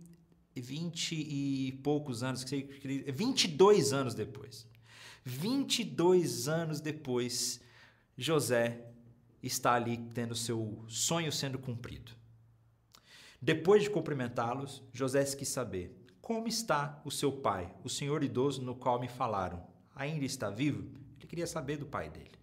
20 0.61 1.15
e 1.15 1.73
poucos 1.83 2.23
anos, 2.23 2.45
22 2.45 3.93
anos 3.93 4.15
depois. 4.15 4.67
22 5.25 6.49
anos 6.49 6.81
depois, 6.81 7.61
José 8.17 8.87
está 9.43 9.75
ali 9.75 9.99
tendo 10.15 10.35
seu 10.35 10.85
sonho 10.89 11.31
sendo 11.31 11.59
cumprido. 11.59 12.13
Depois 13.41 13.83
de 13.83 13.91
cumprimentá-los, 13.91 14.83
José 14.93 15.25
quis 15.37 15.49
saber: 15.49 15.95
Como 16.21 16.49
está 16.49 17.01
o 17.05 17.11
seu 17.11 17.31
pai, 17.31 17.73
o 17.85 17.89
senhor 17.89 18.25
idoso 18.25 18.63
no 18.63 18.75
qual 18.75 18.99
me 18.99 19.09
falaram? 19.09 19.65
Ainda 19.95 20.25
está 20.25 20.51
vivo? 20.51 20.89
Ele 21.19 21.27
queria 21.27 21.47
saber 21.47 21.77
do 21.77 21.87
pai 21.87 22.11
dele. 22.11 22.39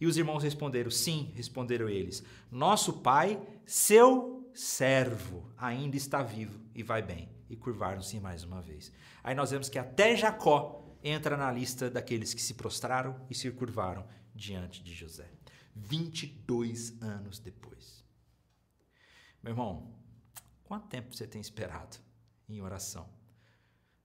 E 0.00 0.06
os 0.06 0.16
irmãos 0.16 0.42
responderam: 0.42 0.90
Sim, 0.90 1.32
responderam 1.34 1.88
eles. 1.88 2.22
Nosso 2.50 2.94
pai, 2.94 3.40
seu 3.64 4.48
servo, 4.54 5.50
ainda 5.56 5.96
está 5.96 6.22
vivo 6.22 6.60
e 6.74 6.82
vai 6.82 7.02
bem. 7.02 7.35
E 7.48 7.56
curvaram-se 7.56 8.18
mais 8.20 8.42
uma 8.44 8.60
vez. 8.60 8.92
Aí 9.22 9.34
nós 9.34 9.50
vemos 9.50 9.68
que 9.68 9.78
até 9.78 10.16
Jacó 10.16 10.96
entra 11.02 11.36
na 11.36 11.50
lista 11.50 11.88
daqueles 11.88 12.34
que 12.34 12.42
se 12.42 12.54
prostraram 12.54 13.24
e 13.30 13.34
se 13.34 13.50
curvaram 13.50 14.06
diante 14.34 14.82
de 14.82 14.94
José. 14.94 15.30
22 15.74 17.00
anos 17.02 17.38
depois. 17.38 18.04
Meu 19.42 19.52
irmão, 19.52 19.96
Quanto 20.66 20.88
tempo 20.88 21.14
você 21.14 21.26
tem 21.28 21.40
esperado 21.40 21.96
em 22.48 22.60
oração? 22.60 23.08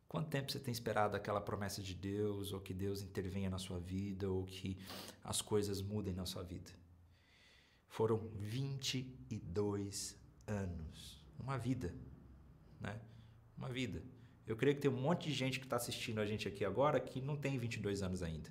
Quanto 0.08 0.30
tempo 0.30 0.52
você 0.52 0.60
tem 0.60 0.72
esperado 0.72 1.18
aquela 1.18 1.42
promessa 1.42 1.82
de 1.82 1.96
Deus, 1.96 2.54
ou 2.54 2.62
que 2.62 2.72
Deus 2.74 3.02
intervenha 3.02 3.50
na 3.50 3.58
sua 3.58 3.80
vida, 3.80 4.30
ou 4.30 4.46
que 4.46 4.78
as 5.24 5.42
coisas 5.42 5.82
mudem 5.82 6.14
na 6.14 6.26
sua 6.26 6.44
vida? 6.44 6.72
Foram 7.88 8.30
22 8.36 10.16
anos. 10.46 11.26
Uma 11.40 11.58
vida, 11.58 11.96
né? 12.80 13.02
Uma 13.62 13.70
vida. 13.70 14.02
Eu 14.48 14.56
creio 14.56 14.76
que 14.76 14.82
tem 14.82 14.90
um 14.90 15.00
monte 15.00 15.30
de 15.30 15.34
gente 15.36 15.60
que 15.60 15.66
está 15.68 15.76
assistindo 15.76 16.20
a 16.20 16.26
gente 16.26 16.48
aqui 16.48 16.66
agora 16.66 17.00
que 17.00 17.22
não 17.22 17.38
tem 17.38 17.60
22 17.60 18.02
anos 18.02 18.24
ainda 18.24 18.50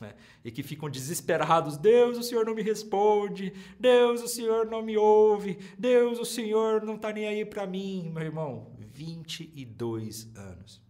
né? 0.00 0.14
e 0.44 0.50
que 0.50 0.62
ficam 0.62 0.90
desesperados: 0.90 1.76
Deus, 1.76 2.18
o 2.18 2.22
Senhor 2.22 2.44
não 2.44 2.54
me 2.54 2.62
responde, 2.62 3.52
Deus, 3.78 4.22
o 4.22 4.28
Senhor 4.28 4.66
não 4.66 4.82
me 4.82 4.96
ouve, 4.96 5.58
Deus, 5.78 6.18
o 6.18 6.24
Senhor 6.24 6.82
não 6.82 6.96
está 6.96 7.12
nem 7.12 7.26
aí 7.26 7.44
para 7.44 7.66
mim, 7.66 8.10
meu 8.12 8.22
irmão. 8.22 8.72
22 8.78 10.36
anos. 10.36 10.80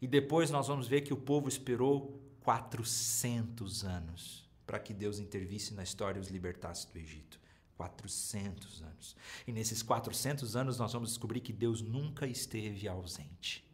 E 0.00 0.06
depois 0.06 0.50
nós 0.50 0.68
vamos 0.68 0.88
ver 0.88 1.02
que 1.02 1.12
o 1.12 1.16
povo 1.16 1.48
esperou 1.48 2.18
400 2.40 3.84
anos 3.84 4.48
para 4.66 4.78
que 4.78 4.94
Deus 4.94 5.18
intervisse 5.18 5.74
na 5.74 5.82
história 5.82 6.18
e 6.18 6.22
os 6.22 6.28
libertasse 6.28 6.90
do 6.90 6.98
Egito. 6.98 7.39
400 7.80 8.82
anos. 8.82 9.16
E 9.46 9.52
nesses 9.52 9.82
400 9.82 10.54
anos 10.54 10.78
nós 10.78 10.92
vamos 10.92 11.08
descobrir 11.08 11.40
que 11.40 11.52
Deus 11.52 11.80
nunca 11.80 12.26
esteve 12.26 12.86
ausente. 12.86 13.64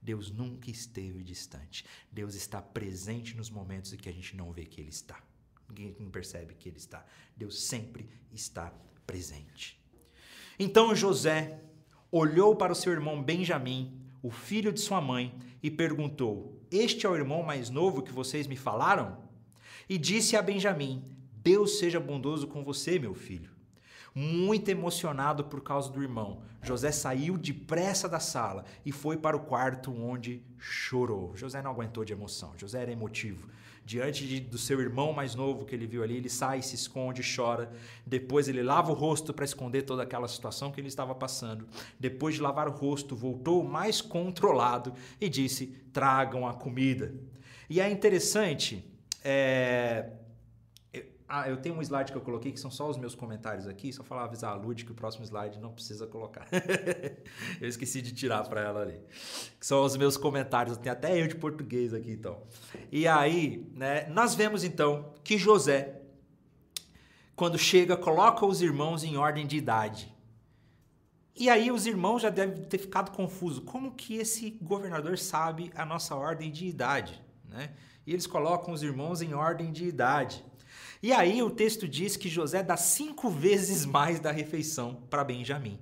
Deus 0.00 0.30
nunca 0.30 0.70
esteve 0.70 1.22
distante. 1.22 1.84
Deus 2.10 2.34
está 2.34 2.62
presente 2.62 3.36
nos 3.36 3.50
momentos 3.50 3.92
em 3.92 3.98
que 3.98 4.08
a 4.08 4.12
gente 4.12 4.34
não 4.34 4.50
vê 4.50 4.64
que 4.64 4.80
Ele 4.80 4.88
está. 4.88 5.22
Ninguém 5.68 5.92
percebe 6.10 6.54
que 6.54 6.66
Ele 6.66 6.78
está. 6.78 7.04
Deus 7.36 7.60
sempre 7.60 8.08
está 8.32 8.72
presente. 9.06 9.78
Então 10.58 10.94
José 10.94 11.60
olhou 12.10 12.56
para 12.56 12.72
o 12.72 12.76
seu 12.76 12.90
irmão 12.90 13.22
Benjamim, 13.22 14.00
o 14.22 14.30
filho 14.30 14.72
de 14.72 14.80
sua 14.80 15.00
mãe, 15.00 15.38
e 15.62 15.70
perguntou: 15.70 16.58
Este 16.70 17.04
é 17.04 17.08
o 17.08 17.16
irmão 17.16 17.42
mais 17.42 17.68
novo 17.68 18.02
que 18.02 18.12
vocês 18.12 18.46
me 18.46 18.56
falaram? 18.56 19.22
E 19.88 19.98
disse 19.98 20.36
a 20.36 20.42
Benjamim: 20.42 21.04
Deus 21.42 21.78
seja 21.78 21.98
bondoso 21.98 22.46
com 22.46 22.62
você, 22.62 22.98
meu 22.98 23.14
filho 23.14 23.50
muito 24.14 24.68
emocionado 24.68 25.44
por 25.44 25.62
causa 25.62 25.90
do 25.90 26.02
irmão. 26.02 26.42
José 26.62 26.92
saiu 26.92 27.38
depressa 27.38 28.08
da 28.08 28.20
sala 28.20 28.64
e 28.84 28.92
foi 28.92 29.16
para 29.16 29.36
o 29.36 29.40
quarto 29.40 29.92
onde 29.92 30.42
chorou. 30.58 31.34
José 31.36 31.62
não 31.62 31.70
aguentou 31.70 32.04
de 32.04 32.12
emoção, 32.12 32.52
José 32.56 32.82
era 32.82 32.92
emotivo. 32.92 33.48
Diante 33.84 34.28
de, 34.28 34.38
do 34.38 34.58
seu 34.58 34.80
irmão 34.80 35.12
mais 35.12 35.34
novo 35.34 35.64
que 35.64 35.74
ele 35.74 35.88
viu 35.88 36.04
ali, 36.04 36.16
ele 36.16 36.28
sai, 36.28 36.62
se 36.62 36.76
esconde, 36.76 37.20
chora. 37.34 37.72
Depois 38.06 38.46
ele 38.46 38.62
lava 38.62 38.92
o 38.92 38.94
rosto 38.94 39.34
para 39.34 39.44
esconder 39.44 39.82
toda 39.82 40.04
aquela 40.04 40.28
situação 40.28 40.70
que 40.70 40.80
ele 40.80 40.86
estava 40.86 41.16
passando. 41.16 41.66
Depois 41.98 42.36
de 42.36 42.40
lavar 42.40 42.68
o 42.68 42.70
rosto, 42.70 43.16
voltou 43.16 43.64
mais 43.64 44.00
controlado 44.00 44.94
e 45.20 45.28
disse: 45.28 45.66
Tragam 45.92 46.46
a 46.46 46.54
comida. 46.54 47.12
E 47.68 47.80
é 47.80 47.90
interessante, 47.90 48.84
é, 49.24 50.10
ah, 51.40 51.48
eu 51.48 51.56
tenho 51.56 51.76
um 51.76 51.80
slide 51.80 52.12
que 52.12 52.18
eu 52.18 52.22
coloquei 52.22 52.52
que 52.52 52.60
são 52.60 52.70
só 52.70 52.88
os 52.88 52.98
meus 52.98 53.14
comentários 53.14 53.66
aqui, 53.66 53.92
só 53.92 54.02
falar 54.04 54.24
avisar 54.24 54.52
a 54.52 54.54
Lud 54.54 54.84
que 54.84 54.92
o 54.92 54.94
próximo 54.94 55.24
slide 55.24 55.58
não 55.58 55.72
precisa 55.72 56.06
colocar. 56.06 56.46
eu 57.60 57.68
esqueci 57.68 58.02
de 58.02 58.12
tirar 58.12 58.46
para 58.48 58.60
ela 58.60 58.82
ali. 58.82 59.00
Que 59.58 59.66
são 59.66 59.82
os 59.82 59.96
meus 59.96 60.16
comentários, 60.16 60.76
tem 60.76 60.92
até 60.92 61.20
eu 61.20 61.26
de 61.26 61.36
português 61.36 61.94
aqui 61.94 62.12
então. 62.12 62.42
E 62.90 63.08
aí, 63.08 63.66
né, 63.74 64.06
nós 64.08 64.34
vemos 64.34 64.62
então 64.62 65.14
que 65.24 65.38
José 65.38 66.02
quando 67.34 67.58
chega, 67.58 67.96
coloca 67.96 68.46
os 68.46 68.62
irmãos 68.62 69.02
em 69.02 69.16
ordem 69.16 69.46
de 69.46 69.56
idade. 69.56 70.14
E 71.34 71.48
aí 71.48 71.72
os 71.72 71.86
irmãos 71.86 72.20
já 72.20 72.30
devem 72.30 72.62
ter 72.64 72.78
ficado 72.78 73.10
confusos. 73.10 73.64
Como 73.64 73.92
que 73.92 74.14
esse 74.16 74.50
governador 74.62 75.18
sabe 75.18 75.72
a 75.74 75.84
nossa 75.84 76.14
ordem 76.14 76.52
de 76.52 76.66
idade, 76.66 77.20
né? 77.48 77.72
E 78.06 78.12
eles 78.12 78.26
colocam 78.26 78.72
os 78.72 78.82
irmãos 78.82 79.22
em 79.22 79.32
ordem 79.32 79.72
de 79.72 79.84
idade. 79.84 80.44
E 81.02 81.12
aí 81.12 81.42
o 81.42 81.50
texto 81.50 81.88
diz 81.88 82.16
que 82.16 82.28
José 82.28 82.62
dá 82.62 82.76
cinco 82.76 83.28
vezes 83.28 83.84
mais 83.84 84.20
da 84.20 84.30
refeição 84.30 84.94
para 85.10 85.24
Benjamim. 85.24 85.78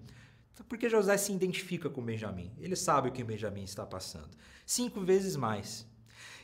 Porque 0.66 0.88
José 0.88 1.16
se 1.16 1.32
identifica 1.32 1.90
com 1.90 2.00
Benjamim. 2.02 2.52
Ele 2.58 2.76
sabe 2.76 3.08
o 3.08 3.12
que 3.12 3.24
Benjamim 3.24 3.64
está 3.64 3.84
passando. 3.84 4.30
Cinco 4.64 5.00
vezes 5.00 5.36
mais. 5.36 5.86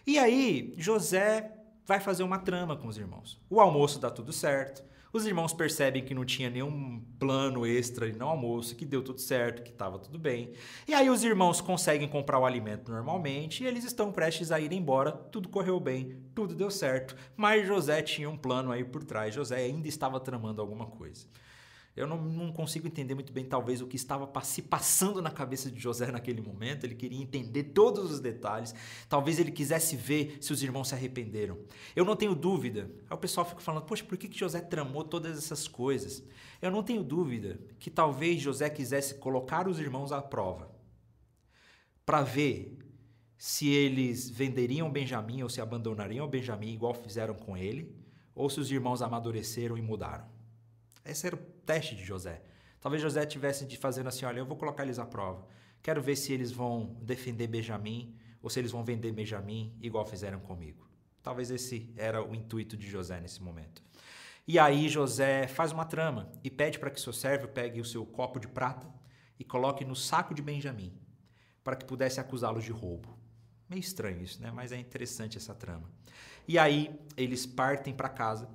E 0.07 0.19
aí 0.19 0.75
José 0.77 1.53
vai 1.87 2.01
fazer 2.01 2.23
uma 2.23 2.39
trama 2.39 2.77
com 2.77 2.89
os 2.89 2.99
irmãos. 2.99 3.41
O 3.49 3.61
almoço 3.61 3.99
dá 3.99 4.11
tudo 4.11 4.33
certo. 4.33 4.85
Os 5.17 5.25
irmãos 5.25 5.55
percebem 5.55 6.05
que 6.05 6.13
não 6.13 6.27
tinha 6.27 6.51
nenhum 6.51 7.01
plano 7.19 7.65
extra 7.65 8.07
no 8.13 8.27
almoço, 8.27 8.77
que 8.77 8.85
deu 8.85 9.03
tudo 9.03 9.19
certo, 9.19 9.63
que 9.63 9.71
estava 9.71 9.99
tudo 9.99 10.19
bem. 10.19 10.53
E 10.87 10.93
aí 10.93 11.09
os 11.09 11.25
irmãos 11.25 11.59
conseguem 11.59 12.07
comprar 12.07 12.39
o 12.39 12.45
alimento 12.45 12.93
normalmente 12.93 13.65
e 13.65 13.67
eles 13.67 13.83
estão 13.83 14.13
prestes 14.13 14.53
a 14.53 14.61
ir 14.61 14.75
embora. 14.75 15.11
Tudo 15.11 15.49
correu 15.49 15.81
bem, 15.81 16.19
tudo 16.35 16.55
deu 16.55 16.71
certo. 16.71 17.17
Mas 17.35 17.67
José 17.67 18.03
tinha 18.03 18.29
um 18.29 18.37
plano 18.37 18.71
aí 18.71 18.85
por 18.85 19.03
trás. 19.05 19.35
José 19.35 19.57
ainda 19.57 19.89
estava 19.89 20.21
tramando 20.21 20.61
alguma 20.61 20.85
coisa. 20.85 21.27
Eu 21.97 22.07
não, 22.07 22.21
não, 22.21 22.53
consigo 22.53 22.87
entender 22.87 23.15
muito 23.15 23.33
bem, 23.33 23.45
talvez, 23.45 23.81
o 23.81 23.87
que 23.87 23.97
estava 23.97 24.31
se 24.45 24.61
passando 24.61 25.23
na 25.23 25.31
cabeça 25.31 25.71
de 25.71 25.81
José 25.81 26.13
naquele 26.13 26.43
momento. 26.43 26.85
Ele 26.85 26.95
queria 26.95 27.21
entender 27.21 27.65
todos 27.65 28.11
os 28.11 28.21
detalhes. 28.21 28.75
Talvez 29.09 29.39
ele 29.39 29.51
quisesse 29.51 29.97
ver 29.97 30.37
se 30.43 30.53
os 30.53 30.63
irmãos 30.63 30.89
se 30.89 30.95
arrependeram. 30.95 31.59
Eu 31.95 32.05
não 32.05 32.15
tenho 32.15 32.35
dúvida. 32.35 32.91
Aí 33.09 33.17
o 33.17 33.19
pessoal 33.19 33.47
fica 33.47 33.63
falando, 33.63 33.85
poxa, 33.85 34.05
por 34.05 34.19
que, 34.19 34.29
que 34.29 34.39
José 34.39 34.61
tramou 34.61 35.05
todas 35.05 35.39
essas 35.39 35.67
coisas? 35.67 36.23
Eu 36.61 36.71
não 36.71 36.83
tenho 36.83 37.03
dúvida 37.03 37.59
que 37.79 37.91
talvez 37.91 38.43
José 38.43 38.69
quisesse 38.69 39.15
colocar 39.15 39.67
os 39.67 39.81
irmãos 39.81 40.13
à 40.13 40.21
prova 40.21 40.71
para 42.05 42.23
ver 42.23 42.79
se 43.39 43.69
eles 43.69 44.29
venderiam 44.29 44.91
Benjamim 44.91 45.43
ou 45.43 45.49
se 45.49 45.61
abandonariam 45.61 46.29
Benjamim 46.29 46.73
igual 46.73 46.95
fizeram 46.95 47.35
com 47.35 47.57
ele, 47.57 47.95
ou 48.35 48.49
se 48.49 48.61
os 48.61 48.71
irmãos 48.71 49.03
amadureceram 49.03 49.77
e 49.77 49.83
mudaram. 49.83 50.27
Esse 51.05 51.27
era 51.27 51.37
o 51.37 51.56
teste 51.67 51.97
de 51.97 52.05
José. 52.05 52.41
Talvez 52.81 53.03
José 53.03 53.27
tivesse 53.27 53.67
de 53.67 53.77
fazendo 53.77 54.07
assim, 54.07 54.25
olha, 54.25 54.39
eu 54.39 54.47
vou 54.47 54.57
colocar 54.57 54.85
eles 54.85 54.99
à 54.99 55.05
prova. 55.05 55.47
Quero 55.83 56.01
ver 56.01 56.17
se 56.17 56.33
eles 56.33 56.53
vão 56.53 56.97
defender 57.03 57.49
Benjamim 57.49 58.17
ou 58.41 58.49
se 58.49 58.61
eles 58.61 58.71
vão 58.71 58.85
vender 58.85 59.13
Benjamim 59.13 59.77
igual 59.81 60.07
fizeram 60.07 60.39
comigo. 60.39 60.89
Talvez 61.23 61.51
esse 61.51 61.93
era 61.97 62.23
o 62.25 62.35
intuito 62.35 62.77
de 62.77 62.89
José 62.89 63.21
nesse 63.21 63.43
momento. 63.43 63.83
E 64.47 64.61
aí 64.61 64.89
José 64.89 65.49
faz 65.49 65.73
uma 65.73 65.85
trama 65.85 66.31
e 66.45 66.49
pede 66.49 66.79
para 66.79 66.91
que 66.91 67.01
seu 67.01 67.13
servo 67.13 67.49
pegue 67.49 67.81
o 67.81 67.85
seu 67.85 68.07
copo 68.07 68.39
de 68.39 68.47
prata 68.47 68.89
e 69.37 69.45
coloque 69.45 69.85
no 69.85 69.97
saco 69.97 70.33
de 70.33 70.41
Benjamim, 70.41 70.97
para 71.65 71.75
que 71.75 71.85
pudesse 71.85 72.21
acusá-los 72.21 72.63
de 72.63 72.71
roubo. 72.71 73.19
Meio 73.69 73.81
estranho 73.81 74.23
isso, 74.23 74.41
né? 74.41 74.53
Mas 74.53 74.71
é 74.71 74.77
interessante 74.77 75.37
essa 75.37 75.53
trama. 75.53 75.91
E 76.47 76.57
aí 76.57 76.97
eles 77.17 77.45
partem 77.45 77.93
para 77.93 78.09
casa 78.09 78.49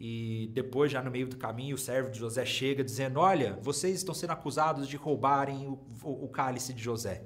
e 0.00 0.48
depois, 0.52 0.92
já 0.92 1.02
no 1.02 1.10
meio 1.10 1.26
do 1.26 1.36
caminho, 1.36 1.74
o 1.74 1.78
servo 1.78 2.10
de 2.10 2.18
José 2.18 2.44
chega 2.44 2.84
dizendo: 2.84 3.18
Olha, 3.18 3.58
vocês 3.62 3.96
estão 3.96 4.14
sendo 4.14 4.30
acusados 4.30 4.88
de 4.88 4.96
roubarem 4.96 5.66
o, 5.66 5.78
o, 6.02 6.24
o 6.26 6.28
cálice 6.28 6.72
de 6.72 6.82
José. 6.82 7.24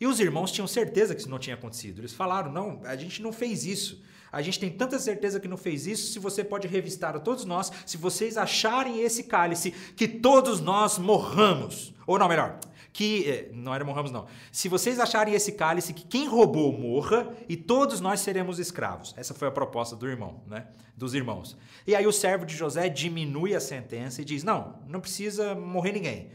E 0.00 0.06
os 0.06 0.20
irmãos 0.20 0.52
tinham 0.52 0.68
certeza 0.68 1.12
que 1.12 1.20
isso 1.20 1.30
não 1.30 1.40
tinha 1.40 1.54
acontecido. 1.54 2.00
Eles 2.00 2.12
falaram: 2.12 2.52
Não, 2.52 2.80
a 2.84 2.94
gente 2.94 3.20
não 3.20 3.32
fez 3.32 3.64
isso. 3.64 4.00
A 4.30 4.42
gente 4.42 4.60
tem 4.60 4.70
tanta 4.70 4.98
certeza 4.98 5.40
que 5.40 5.48
não 5.48 5.56
fez 5.56 5.86
isso. 5.86 6.12
Se 6.12 6.18
você 6.18 6.44
pode 6.44 6.68
revistar 6.68 7.16
a 7.16 7.20
todos 7.20 7.44
nós, 7.44 7.72
se 7.84 7.96
vocês 7.96 8.36
acharem 8.36 9.00
esse 9.00 9.24
cálice, 9.24 9.72
que 9.96 10.06
todos 10.06 10.60
nós 10.60 10.98
morramos. 10.98 11.94
Ou 12.06 12.18
não, 12.18 12.28
melhor, 12.28 12.60
que 12.92 13.30
é, 13.30 13.50
não 13.52 13.74
era 13.74 13.84
morramos 13.84 14.10
não. 14.10 14.26
Se 14.50 14.68
vocês 14.68 14.98
acharem 14.98 15.34
esse 15.34 15.52
cálice 15.52 15.92
que 15.92 16.04
quem 16.04 16.26
roubou 16.26 16.72
morra 16.72 17.32
e 17.48 17.56
todos 17.56 18.00
nós 18.00 18.20
seremos 18.20 18.58
escravos. 18.58 19.14
Essa 19.16 19.34
foi 19.34 19.48
a 19.48 19.50
proposta 19.50 19.94
do 19.94 20.08
irmão, 20.08 20.42
né? 20.46 20.66
Dos 20.96 21.14
irmãos. 21.14 21.56
E 21.86 21.94
aí 21.94 22.06
o 22.06 22.12
servo 22.12 22.44
de 22.44 22.56
José 22.56 22.88
diminui 22.88 23.54
a 23.54 23.60
sentença 23.60 24.20
e 24.22 24.24
diz: 24.24 24.42
"Não, 24.42 24.80
não 24.86 25.00
precisa 25.00 25.54
morrer 25.54 25.92
ninguém. 25.92 26.30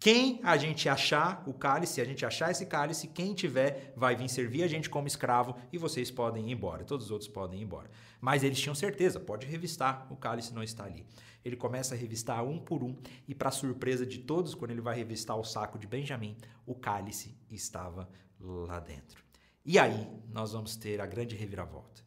Quem 0.00 0.38
a 0.44 0.56
gente 0.56 0.88
achar 0.88 1.42
o 1.44 1.52
cálice, 1.52 2.00
a 2.00 2.04
gente 2.04 2.24
achar 2.24 2.52
esse 2.52 2.66
cálice, 2.66 3.08
quem 3.08 3.34
tiver 3.34 3.92
vai 3.96 4.14
vir 4.14 4.28
servir 4.28 4.62
a 4.62 4.68
gente 4.68 4.88
como 4.88 5.08
escravo 5.08 5.56
e 5.72 5.78
vocês 5.78 6.08
podem 6.08 6.48
ir 6.48 6.52
embora. 6.52 6.84
Todos 6.84 7.06
os 7.06 7.10
outros 7.10 7.28
podem 7.28 7.58
ir 7.58 7.64
embora. 7.64 7.90
Mas 8.20 8.44
eles 8.44 8.60
tinham 8.60 8.76
certeza, 8.76 9.18
pode 9.18 9.44
revistar, 9.44 10.06
o 10.08 10.16
cálice 10.16 10.54
não 10.54 10.62
está 10.62 10.84
ali. 10.84 11.04
Ele 11.48 11.56
começa 11.56 11.94
a 11.94 11.98
revistar 11.98 12.44
um 12.44 12.58
por 12.58 12.84
um 12.84 12.94
e, 13.26 13.34
para 13.34 13.50
surpresa 13.50 14.06
de 14.06 14.18
todos, 14.18 14.54
quando 14.54 14.70
ele 14.70 14.80
vai 14.80 14.94
revistar 14.94 15.36
o 15.36 15.44
saco 15.44 15.78
de 15.78 15.86
Benjamim, 15.86 16.36
o 16.66 16.74
cálice 16.74 17.34
estava 17.50 18.08
lá 18.38 18.78
dentro. 18.78 19.22
E 19.64 19.78
aí 19.78 20.06
nós 20.30 20.52
vamos 20.52 20.76
ter 20.76 21.00
a 21.00 21.06
grande 21.06 21.34
reviravolta, 21.34 22.02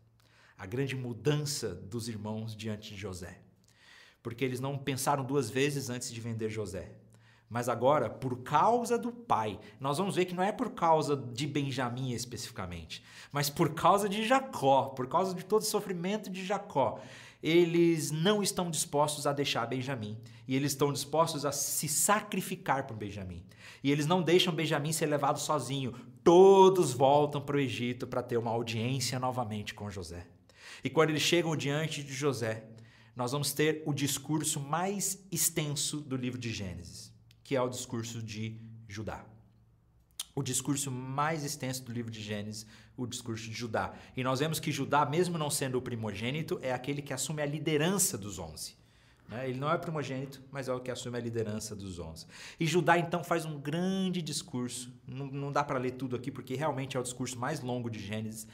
a 0.58 0.66
grande 0.66 0.96
mudança 0.96 1.74
dos 1.74 2.08
irmãos 2.08 2.56
diante 2.56 2.94
de 2.94 3.00
José. 3.00 3.42
Porque 4.24 4.46
eles 4.46 4.60
não 4.60 4.78
pensaram 4.78 5.26
duas 5.26 5.50
vezes 5.50 5.90
antes 5.90 6.12
de 6.12 6.22
vender 6.22 6.50
José. 6.50 6.96
Mas 7.50 7.68
agora, 7.68 8.10
por 8.10 8.44
causa 8.44 8.98
do 8.98 9.12
pai, 9.12 9.60
nós 9.80 9.98
vamos 9.98 10.16
ver 10.16 10.26
que 10.26 10.34
não 10.34 10.44
é 10.44 10.54
por 10.54 10.72
causa 10.72 11.18
de 11.18 11.46
Benjamim 11.46 12.14
especificamente, 12.14 13.04
mas 13.30 13.50
por 13.50 13.74
causa 13.74 14.08
de 14.08 14.26
Jacó, 14.26 14.86
por 14.86 15.08
causa 15.08 15.36
de 15.36 15.44
todo 15.44 15.62
o 15.62 15.66
sofrimento 15.66 16.30
de 16.30 16.46
Jacó 16.46 17.02
eles 17.42 18.12
não 18.12 18.44
estão 18.44 18.70
dispostos 18.70 19.26
a 19.26 19.34
deixar 19.34 19.66
Benjamim 19.66 20.18
e 20.48 20.56
eles 20.56 20.74
estão 20.74 20.94
dispostos 20.94 21.46
a 21.46 21.52
se 21.52 21.88
sacrificar 21.88 22.86
por 22.86 22.96
Benjamim. 22.96 23.44
E 23.84 23.92
eles 23.92 24.06
não 24.06 24.22
deixam 24.22 24.54
Benjamim 24.54 24.92
ser 24.92 25.08
levado 25.08 25.40
sozinho. 25.40 25.94
Todos 26.24 26.94
voltam 26.94 27.42
para 27.42 27.58
o 27.58 27.60
Egito 27.60 28.06
para 28.06 28.22
ter 28.22 28.38
uma 28.38 28.52
audiência 28.52 29.20
novamente 29.20 29.74
com 29.74 29.90
José. 29.90 30.28
E 30.84 30.90
quando 30.90 31.10
eles 31.10 31.24
chegam 31.24 31.56
diante 31.56 32.04
de 32.04 32.14
José, 32.14 32.66
nós 33.16 33.32
vamos 33.32 33.54
ter 33.54 33.82
o 33.86 33.94
discurso 33.94 34.60
mais 34.60 35.26
extenso 35.32 36.00
do 36.00 36.16
livro 36.16 36.40
de 36.40 36.52
Gênesis, 36.52 37.12
que 37.44 37.56
é 37.56 37.62
o 37.62 37.70
discurso 37.70 38.22
de 38.22 38.60
Judá 38.88 39.26
o 40.36 40.42
discurso 40.42 40.90
mais 40.90 41.44
extenso 41.44 41.84
do 41.84 41.92
livro 41.92 42.12
de 42.12 42.22
Gênesis, 42.22 42.66
o 43.04 43.08
discurso 43.08 43.46
de 43.46 43.54
Judá. 43.54 43.94
E 44.16 44.24
nós 44.24 44.40
vemos 44.40 44.60
que 44.60 44.72
Judá, 44.72 45.06
mesmo 45.06 45.38
não 45.38 45.50
sendo 45.50 45.78
o 45.78 45.82
primogênito, 45.82 46.60
é 46.62 46.72
aquele 46.72 47.02
que 47.02 47.14
assume 47.14 47.42
a 47.42 47.46
liderança 47.46 48.18
dos 48.18 48.40
onze. 48.40 48.76
Né? 49.28 49.50
Ele 49.50 49.60
não 49.60 49.72
é 49.72 49.78
primogênito, 49.78 50.42
mas 50.52 50.68
é 50.68 50.74
o 50.74 50.80
que 50.80 50.92
assume 50.92 51.18
a 51.18 51.22
liderança 51.22 51.76
dos 51.76 52.00
onze. 52.00 52.26
E 52.60 52.66
Judá, 52.66 52.98
então, 52.98 53.24
faz 53.24 53.46
um 53.46 53.60
grande 53.60 54.22
discurso. 54.22 54.94
Não, 55.08 55.28
não 55.28 55.52
dá 55.52 55.64
para 55.64 55.80
ler 55.80 55.92
tudo 55.92 56.16
aqui, 56.16 56.32
porque 56.32 56.56
realmente 56.56 56.98
é 56.98 57.00
o 57.00 57.04
discurso 57.04 57.40
mais 57.40 57.62
longo 57.62 57.90
de 57.90 58.00
Gênesis. 58.00 58.48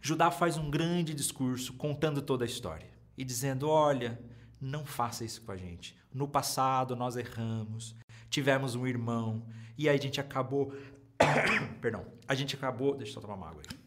Judá 0.00 0.30
faz 0.30 0.56
um 0.56 0.70
grande 0.70 1.14
discurso 1.14 1.72
contando 1.74 2.20
toda 2.20 2.44
a 2.44 2.46
história 2.46 2.88
e 3.16 3.24
dizendo: 3.24 3.68
olha, 3.68 4.20
não 4.60 4.84
faça 4.84 5.24
isso 5.24 5.42
com 5.42 5.52
a 5.52 5.56
gente. 5.56 5.96
No 6.12 6.28
passado 6.28 6.94
nós 6.94 7.16
erramos, 7.16 7.96
tivemos 8.28 8.74
um 8.74 8.86
irmão 8.86 9.46
e 9.78 9.88
aí 9.88 9.98
a 9.98 10.00
gente 10.00 10.20
acabou 10.20 10.72
Perdão. 11.80 12.04
A 12.26 12.34
gente 12.34 12.54
acabou. 12.54 12.96
Deixa 12.96 13.10
eu 13.10 13.14
só 13.14 13.20
tomar 13.20 13.34
uma 13.34 13.48
água 13.48 13.62
aí. 13.62 13.83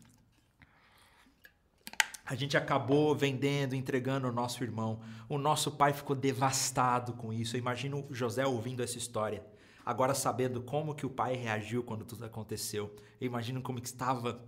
A 2.30 2.36
gente 2.36 2.58
acabou 2.58 3.16
vendendo, 3.16 3.74
entregando 3.74 4.28
o 4.28 4.34
nosso 4.34 4.62
irmão. 4.62 5.00
O 5.30 5.38
nosso 5.38 5.72
pai 5.72 5.94
ficou 5.94 6.14
devastado 6.14 7.14
com 7.14 7.32
isso. 7.32 7.56
Eu 7.56 7.60
imagino 7.60 8.06
José 8.12 8.46
ouvindo 8.46 8.84
essa 8.84 8.98
história. 8.98 9.46
Agora 9.86 10.14
sabendo 10.14 10.62
como 10.62 10.94
que 10.94 11.06
o 11.06 11.10
pai 11.10 11.36
reagiu 11.38 11.82
quando 11.84 12.04
tudo 12.04 12.26
aconteceu. 12.26 12.94
Eu 13.22 13.28
imagino 13.28 13.62
como 13.62 13.80
que 13.80 13.88
estava 13.88 14.44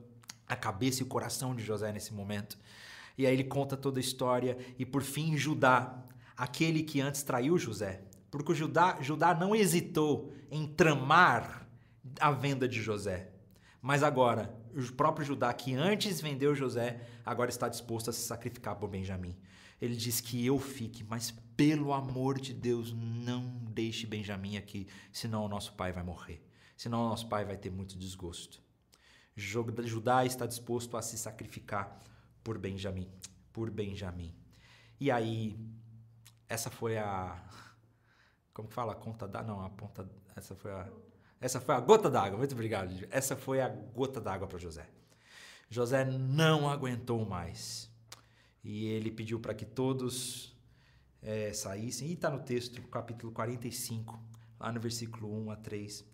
a 0.45 0.57
cabeça 0.57 1.01
e 1.01 1.05
o 1.05 1.07
coração 1.07 1.55
de 1.55 1.63
José 1.63 1.89
nesse 1.93 2.13
momento. 2.13 2.59
E 3.17 3.25
aí 3.25 3.31
ele 3.33 3.45
conta 3.45 3.77
toda 3.77 3.97
a 3.97 4.01
história 4.01 4.57
e 4.77 4.85
por 4.85 5.01
fim 5.01 5.37
Judá, 5.37 6.03
aquele 6.35 6.83
que 6.83 6.99
antes 6.99 7.23
traiu 7.23 7.57
José, 7.57 8.01
porque 8.29 8.53
Judá, 8.53 8.97
Judá 8.99 9.33
não 9.33 9.55
hesitou 9.55 10.33
em 10.51 10.67
tramar 10.67 11.65
a 12.19 12.31
venda 12.31 12.67
de 12.67 12.81
José. 12.81 13.29
Mas 13.81 14.03
agora, 14.03 14.53
o 14.75 14.93
próprio 14.93 15.25
Judá, 15.25 15.53
que 15.53 15.73
antes 15.73 16.21
vendeu 16.21 16.55
José, 16.55 17.01
agora 17.25 17.49
está 17.49 17.67
disposto 17.67 18.09
a 18.09 18.13
se 18.13 18.21
sacrificar 18.21 18.75
por 18.75 18.89
Benjamim. 18.89 19.37
Ele 19.81 19.95
diz 19.95 20.19
que 20.19 20.45
eu 20.45 20.59
fique, 20.59 21.03
mas 21.03 21.31
pelo 21.55 21.93
amor 21.93 22.39
de 22.39 22.53
Deus, 22.53 22.93
não 22.93 23.43
deixe 23.69 24.05
Benjamim 24.05 24.57
aqui, 24.57 24.87
senão 25.11 25.45
o 25.45 25.47
nosso 25.47 25.73
pai 25.73 25.91
vai 25.91 26.03
morrer. 26.03 26.45
Senão 26.75 27.05
o 27.05 27.09
nosso 27.09 27.27
pai 27.27 27.45
vai 27.45 27.57
ter 27.57 27.69
muito 27.69 27.97
desgosto. 27.97 28.61
Judá 29.35 30.25
está 30.25 30.45
disposto 30.45 30.97
a 30.97 31.01
se 31.01 31.17
sacrificar 31.17 32.01
por 32.43 32.57
Benjamim, 32.57 33.09
por 33.53 33.69
Benjamim. 33.69 34.33
E 34.99 35.09
aí, 35.09 35.57
essa 36.47 36.69
foi 36.69 36.97
a 36.97 37.41
como 38.59 38.67
que 38.67 38.75
fala? 38.75 38.91
A 38.91 38.95
conta 38.95 39.25
da 39.25 39.41
não, 39.41 39.61
a 39.61 39.69
ponta, 39.69 40.05
essa 40.35 40.53
foi 40.53 40.71
a 40.71 40.85
essa 41.41 41.59
foi 41.61 41.75
a 41.75 41.79
gota 41.79 42.09
d'água. 42.09 42.37
Muito 42.37 42.53
obrigado. 42.53 42.93
Essa 43.09 43.35
foi 43.35 43.61
a 43.61 43.69
gota 43.69 44.19
d'água 44.19 44.47
para 44.47 44.57
José. 44.57 44.87
José 45.69 46.03
não 46.03 46.69
aguentou 46.69 47.25
mais. 47.25 47.89
E 48.63 48.85
ele 48.87 49.09
pediu 49.09 49.39
para 49.39 49.53
que 49.53 49.65
todos 49.65 50.53
é, 51.21 51.53
saíssem. 51.53 52.09
E 52.09 52.13
está 52.13 52.29
no 52.29 52.39
texto, 52.39 52.81
capítulo 52.83 53.31
45, 53.31 54.19
lá 54.59 54.71
no 54.71 54.79
versículo 54.79 55.31
1 55.45 55.51
a 55.51 55.55
3. 55.55 56.05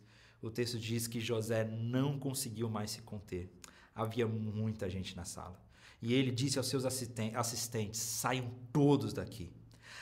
O 0.42 0.52
texto 0.52 0.78
diz 0.78 1.08
que 1.08 1.20
José 1.20 1.64
não 1.64 2.20
conseguiu 2.20 2.70
mais 2.70 2.92
se 2.92 3.02
conter. 3.02 3.52
Havia 3.96 4.28
muita 4.28 4.90
gente 4.90 5.16
na 5.16 5.26
sala. 5.26 5.60
E 6.02 6.14
ele 6.14 6.30
disse 6.30 6.60
aos 6.60 6.68
seus 6.68 6.86
assistentes: 6.86 8.00
saiam 8.00 8.52
todos 8.72 9.12
daqui. 9.14 9.52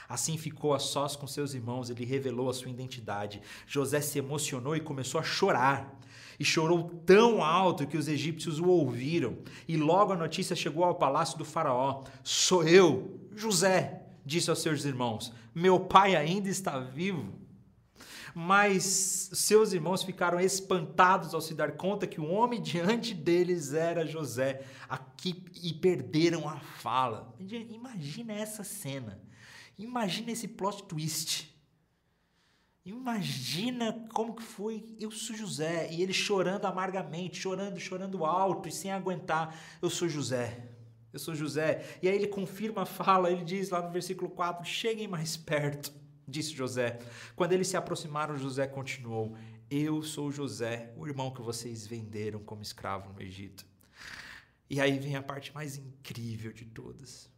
Assim 0.08 0.38
ficou 0.38 0.74
a 0.74 0.80
sós 0.80 1.16
com 1.16 1.28
seus 1.28 1.54
irmãos, 1.54 1.89
ele 1.89 2.06
revelou 2.06 2.50
a 2.50 2.54
sua 2.54 2.70
identidade. 2.70 3.42
José 3.66 4.02
se 4.02 4.20
emocionou 4.20 4.76
e 4.76 4.82
começou 4.82 5.20
a 5.20 5.24
chorar. 5.24 6.00
E 6.39 6.44
chorou 6.44 6.89
tão 7.06 7.44
alto 7.44 7.86
que 7.86 7.98
os 7.98 8.08
egípcios 8.08 8.60
o 8.60 8.68
ouviram. 8.68 9.38
E 9.68 9.78
logo 9.78 10.13
a 10.13 10.18
notícia 10.18 10.56
chegou 10.56 10.84
ao 10.84 10.96
palácio 10.96 11.38
do 11.38 11.46
Faraó: 11.46 12.04
Sou 12.24 12.68
eu, 12.68 13.20
José, 13.36 14.04
disse 14.26 14.50
aos 14.50 14.62
seus 14.62 14.84
irmãos: 14.84 15.32
Meu 15.54 15.80
pai 15.80 16.16
ainda 16.16 16.50
está 16.50 16.80
vivo. 16.80 17.44
Mas 18.36 19.30
seus 19.34 19.74
irmãos 19.74 20.02
ficaram 20.02 20.39
espantados 20.39 21.36
ao 21.36 21.42
se 21.42 21.54
dar 21.54 21.74
conta 21.74 22.08
que 22.08 22.20
o 22.20 22.30
homem 22.32 22.60
diante 22.62 23.13
deles 23.13 23.74
era 23.74 24.08
José, 24.08 24.63
aqui 24.89 25.44
e 25.62 25.72
perderam 25.72 26.50
a 26.50 26.60
fala. 26.60 27.36
Imagina 27.39 28.34
essa 28.34 28.63
cena. 28.63 29.22
Imagina 29.78 30.32
esse 30.32 30.48
plot 30.48 30.84
twist. 30.84 31.54
Imagina 32.86 34.08
como 34.14 34.36
que 34.36 34.44
foi, 34.44 34.86
eu 35.00 35.10
sou 35.10 35.36
José, 35.36 35.90
e 35.90 36.02
ele 36.02 36.12
chorando 36.12 36.66
amargamente, 36.66 37.40
chorando, 37.40 37.80
chorando 37.80 38.26
alto 38.26 38.68
e 38.68 38.72
sem 38.72 38.92
aguentar, 38.92 39.58
eu 39.82 39.90
sou 39.90 40.10
José. 40.10 40.70
Eu 41.14 41.20
sou 41.20 41.36
José. 41.36 41.98
E 42.02 42.10
aí 42.10 42.16
ele 42.16 42.28
confirma 42.28 42.82
a 42.82 42.86
fala, 42.86 43.32
ele 43.32 43.44
diz 43.44 43.70
lá 43.70 43.82
no 43.82 43.92
versículo 43.92 44.32
4: 44.32 44.66
Cheguem 44.66 45.08
mais 45.08 45.38
perto, 45.38 45.94
disse 46.28 46.54
José. 46.54 47.00
Quando 47.36 47.54
eles 47.54 47.68
se 47.68 47.78
aproximaram, 47.78 48.36
José 48.36 48.66
continuou: 48.68 49.38
Eu 49.70 50.02
sou 50.02 50.32
José, 50.32 50.92
o 50.98 51.08
irmão 51.08 51.32
que 51.32 51.42
vocês 51.42 51.86
venderam 51.86 52.40
como 52.40 52.64
escravo 52.64 53.14
no 53.14 53.22
Egito. 53.22 53.64
E 54.70 54.82
aí 54.82 54.98
vem 54.98 55.16
a 55.16 55.22
parte 55.22 55.54
mais 55.54 55.78
incrível 55.78 56.52
de 56.52 56.66
todas. 56.66 57.30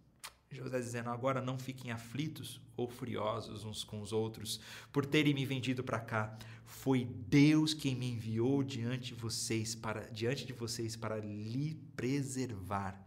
José 0.51 0.79
dizendo: 0.79 1.09
Agora 1.09 1.41
não 1.41 1.57
fiquem 1.57 1.91
aflitos 1.91 2.61
ou 2.77 2.87
furiosos 2.87 3.63
uns 3.63 3.83
com 3.83 4.01
os 4.01 4.11
outros 4.11 4.59
por 4.91 5.05
terem 5.05 5.33
me 5.33 5.45
vendido 5.45 5.83
para 5.83 5.99
cá. 5.99 6.37
Foi 6.65 7.05
Deus 7.05 7.73
quem 7.73 7.95
me 7.95 8.11
enviou 8.11 8.63
diante 8.63 9.13
de 9.13 9.19
vocês 9.19 9.75
para 9.75 10.01
diante 10.11 10.45
de 10.45 10.53
vocês 10.53 10.95
para 10.95 11.17
lhe 11.17 11.75
preservar 11.95 12.99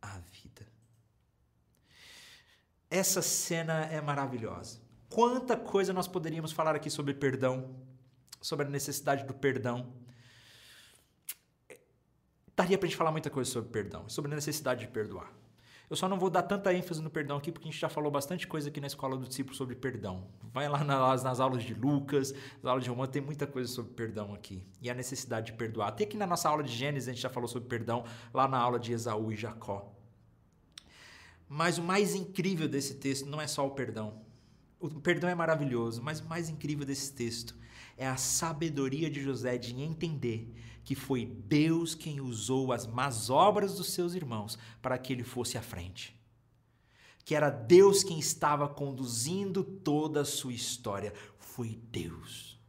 a 0.00 0.18
vida. 0.18 0.66
Essa 2.90 3.22
cena 3.22 3.86
é 3.86 4.00
maravilhosa. 4.00 4.80
Quanta 5.08 5.56
coisa 5.56 5.92
nós 5.92 6.06
poderíamos 6.06 6.52
falar 6.52 6.74
aqui 6.76 6.90
sobre 6.90 7.14
perdão, 7.14 7.74
sobre 8.40 8.66
a 8.66 8.68
necessidade 8.68 9.24
do 9.24 9.34
perdão. 9.34 9.92
Daria 12.54 12.78
para 12.78 12.86
a 12.86 12.88
gente 12.88 12.96
falar 12.96 13.10
muita 13.10 13.30
coisa 13.30 13.50
sobre 13.50 13.70
perdão, 13.70 14.08
sobre 14.08 14.30
a 14.32 14.34
necessidade 14.34 14.86
de 14.86 14.92
perdoar. 14.92 15.32
Eu 15.88 15.96
só 15.96 16.08
não 16.08 16.18
vou 16.18 16.30
dar 16.30 16.42
tanta 16.42 16.72
ênfase 16.72 17.02
no 17.02 17.10
perdão 17.10 17.36
aqui, 17.36 17.52
porque 17.52 17.68
a 17.68 17.70
gente 17.70 17.80
já 17.80 17.88
falou 17.88 18.10
bastante 18.10 18.46
coisa 18.46 18.68
aqui 18.68 18.80
na 18.80 18.86
escola 18.86 19.16
do 19.16 19.26
discípulo 19.28 19.54
sobre 19.54 19.74
perdão. 19.74 20.26
Vai 20.52 20.68
lá 20.68 20.82
nas, 20.82 21.22
nas 21.22 21.40
aulas 21.40 21.62
de 21.62 21.74
Lucas, 21.74 22.32
nas 22.62 22.70
aulas 22.70 22.84
de 22.84 22.90
Romano, 22.90 23.10
tem 23.10 23.20
muita 23.20 23.46
coisa 23.46 23.70
sobre 23.70 23.92
perdão 23.92 24.32
aqui. 24.32 24.66
E 24.80 24.88
a 24.88 24.94
necessidade 24.94 25.46
de 25.46 25.52
perdoar. 25.52 25.88
Até 25.88 26.04
aqui 26.04 26.16
na 26.16 26.26
nossa 26.26 26.48
aula 26.48 26.62
de 26.62 26.72
Gênesis 26.74 27.08
a 27.08 27.12
gente 27.12 27.22
já 27.22 27.28
falou 27.28 27.48
sobre 27.48 27.68
perdão, 27.68 28.04
lá 28.32 28.48
na 28.48 28.58
aula 28.58 28.78
de 28.78 28.92
Esaú 28.92 29.30
e 29.30 29.36
Jacó. 29.36 29.92
Mas 31.48 31.76
o 31.76 31.82
mais 31.82 32.14
incrível 32.14 32.66
desse 32.66 32.94
texto 32.94 33.26
não 33.26 33.40
é 33.40 33.46
só 33.46 33.66
o 33.66 33.70
perdão. 33.70 34.22
O 34.78 34.88
perdão 35.00 35.30
é 35.30 35.34
maravilhoso, 35.34 36.02
mas 36.02 36.20
o 36.20 36.26
mais 36.26 36.48
incrível 36.48 36.84
desse 36.84 37.12
texto 37.12 37.56
é 37.96 38.06
a 38.06 38.16
sabedoria 38.16 39.10
de 39.10 39.22
José 39.22 39.56
de 39.56 39.74
entender 39.80 40.52
que 40.84 40.94
foi 40.94 41.24
Deus 41.24 41.94
quem 41.94 42.20
usou 42.20 42.72
as 42.72 42.86
más 42.86 43.30
obras 43.30 43.76
dos 43.76 43.92
seus 43.92 44.14
irmãos 44.14 44.58
para 44.82 44.98
que 44.98 45.12
ele 45.12 45.24
fosse 45.24 45.56
à 45.56 45.62
frente. 45.62 46.14
Que 47.24 47.34
era 47.34 47.48
Deus 47.48 48.04
quem 48.04 48.18
estava 48.18 48.68
conduzindo 48.68 49.64
toda 49.64 50.20
a 50.20 50.24
sua 50.26 50.52
história. 50.52 51.14
Foi 51.38 51.80
Deus. 51.90 52.60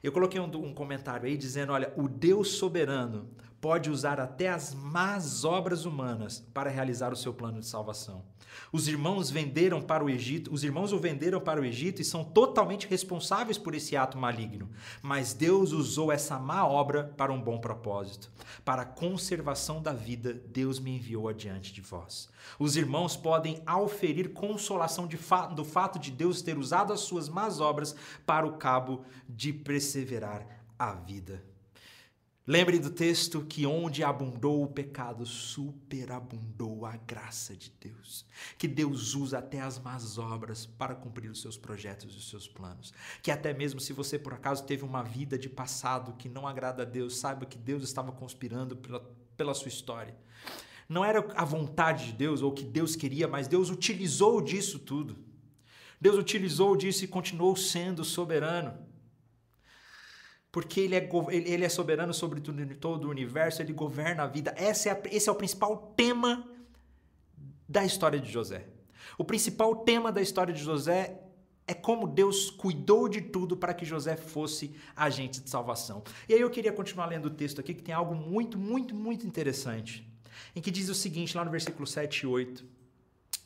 Eu 0.00 0.12
coloquei 0.12 0.40
um, 0.40 0.44
um 0.44 0.72
comentário 0.72 1.26
aí 1.26 1.36
dizendo: 1.36 1.72
olha, 1.72 1.92
o 1.96 2.08
Deus 2.08 2.50
soberano 2.50 3.28
pode 3.62 3.88
usar 3.88 4.18
até 4.18 4.48
as 4.48 4.74
más 4.74 5.44
obras 5.44 5.84
humanas 5.84 6.44
para 6.52 6.68
realizar 6.68 7.12
o 7.12 7.16
seu 7.16 7.32
plano 7.32 7.60
de 7.60 7.66
salvação. 7.66 8.24
Os 8.72 8.88
irmãos 8.88 9.30
venderam 9.30 9.80
para 9.80 10.04
o 10.04 10.10
Egito, 10.10 10.52
os 10.52 10.64
irmãos 10.64 10.92
o 10.92 10.98
venderam 10.98 11.40
para 11.40 11.60
o 11.60 11.64
Egito 11.64 12.02
e 12.02 12.04
são 12.04 12.24
totalmente 12.24 12.88
responsáveis 12.88 13.56
por 13.56 13.72
esse 13.72 13.96
ato 13.96 14.18
maligno. 14.18 14.68
Mas 15.00 15.32
Deus 15.32 15.70
usou 15.70 16.10
essa 16.10 16.40
má 16.40 16.66
obra 16.66 17.14
para 17.16 17.32
um 17.32 17.40
bom 17.40 17.56
propósito. 17.58 18.32
Para 18.64 18.82
a 18.82 18.86
conservação 18.86 19.80
da 19.80 19.92
vida, 19.92 20.34
Deus 20.34 20.80
me 20.80 20.96
enviou 20.96 21.28
adiante 21.28 21.72
de 21.72 21.80
vós. 21.80 22.28
Os 22.58 22.76
irmãos 22.76 23.16
podem 23.16 23.62
auferir 23.64 24.32
consolação 24.32 25.08
fa 25.16 25.46
do 25.46 25.64
fato 25.64 26.00
de 26.00 26.10
Deus 26.10 26.42
ter 26.42 26.58
usado 26.58 26.92
as 26.92 27.00
suas 27.00 27.28
más 27.28 27.60
obras 27.60 27.94
para 28.26 28.44
o 28.44 28.54
cabo 28.54 29.04
de 29.28 29.52
perseverar 29.52 30.44
a 30.76 30.94
vida. 30.94 31.51
Lembre 32.44 32.80
do 32.80 32.90
texto 32.90 33.42
que 33.42 33.64
onde 33.64 34.02
abundou 34.02 34.64
o 34.64 34.68
pecado, 34.68 35.24
superabundou 35.24 36.84
a 36.84 36.96
graça 36.96 37.54
de 37.54 37.72
Deus. 37.80 38.26
Que 38.58 38.66
Deus 38.66 39.14
usa 39.14 39.38
até 39.38 39.60
as 39.60 39.78
más 39.78 40.18
obras 40.18 40.66
para 40.66 40.96
cumprir 40.96 41.30
os 41.30 41.40
seus 41.40 41.56
projetos 41.56 42.12
e 42.12 42.18
os 42.18 42.28
seus 42.28 42.48
planos. 42.48 42.92
Que 43.22 43.30
até 43.30 43.54
mesmo 43.54 43.78
se 43.78 43.92
você 43.92 44.18
por 44.18 44.34
acaso 44.34 44.64
teve 44.64 44.84
uma 44.84 45.04
vida 45.04 45.38
de 45.38 45.48
passado 45.48 46.16
que 46.18 46.28
não 46.28 46.44
agrada 46.44 46.82
a 46.82 46.86
Deus, 46.86 47.16
saiba 47.16 47.46
que 47.46 47.56
Deus 47.56 47.84
estava 47.84 48.10
conspirando 48.10 48.74
pela, 48.76 49.00
pela 49.36 49.54
sua 49.54 49.68
história. 49.68 50.16
Não 50.88 51.04
era 51.04 51.24
a 51.36 51.44
vontade 51.44 52.06
de 52.06 52.12
Deus 52.14 52.42
ou 52.42 52.50
o 52.50 52.54
que 52.54 52.64
Deus 52.64 52.96
queria, 52.96 53.28
mas 53.28 53.46
Deus 53.46 53.70
utilizou 53.70 54.42
disso 54.42 54.80
tudo. 54.80 55.16
Deus 56.00 56.16
utilizou 56.18 56.76
disso 56.76 57.04
e 57.04 57.08
continuou 57.08 57.54
sendo 57.54 58.04
soberano 58.04 58.90
porque 60.52 60.80
ele 60.80 60.94
é, 60.94 61.08
ele 61.30 61.64
é 61.64 61.68
soberano 61.70 62.12
sobre 62.12 62.38
todo 62.78 63.06
o 63.06 63.10
universo, 63.10 63.62
ele 63.62 63.72
governa 63.72 64.24
a 64.24 64.26
vida. 64.26 64.54
É, 64.58 64.70
esse 64.70 65.28
é 65.28 65.32
o 65.32 65.34
principal 65.34 65.94
tema 65.96 66.46
da 67.66 67.82
história 67.82 68.20
de 68.20 68.30
José. 68.30 68.66
O 69.16 69.24
principal 69.24 69.76
tema 69.76 70.12
da 70.12 70.20
história 70.20 70.52
de 70.52 70.62
José 70.62 71.22
é 71.66 71.72
como 71.72 72.06
Deus 72.06 72.50
cuidou 72.50 73.08
de 73.08 73.22
tudo 73.22 73.56
para 73.56 73.72
que 73.72 73.86
José 73.86 74.14
fosse 74.14 74.74
agente 74.94 75.40
de 75.40 75.48
salvação. 75.48 76.02
E 76.28 76.34
aí 76.34 76.40
eu 76.40 76.50
queria 76.50 76.72
continuar 76.72 77.06
lendo 77.06 77.26
o 77.26 77.30
texto 77.30 77.58
aqui, 77.58 77.72
que 77.72 77.82
tem 77.82 77.94
algo 77.94 78.14
muito, 78.14 78.58
muito, 78.58 78.94
muito 78.94 79.26
interessante, 79.26 80.06
em 80.54 80.60
que 80.60 80.70
diz 80.70 80.90
o 80.90 80.94
seguinte, 80.94 81.34
lá 81.34 81.46
no 81.46 81.50
versículo 81.50 81.86
7 81.86 82.20
e 82.20 82.26
8, 82.26 82.64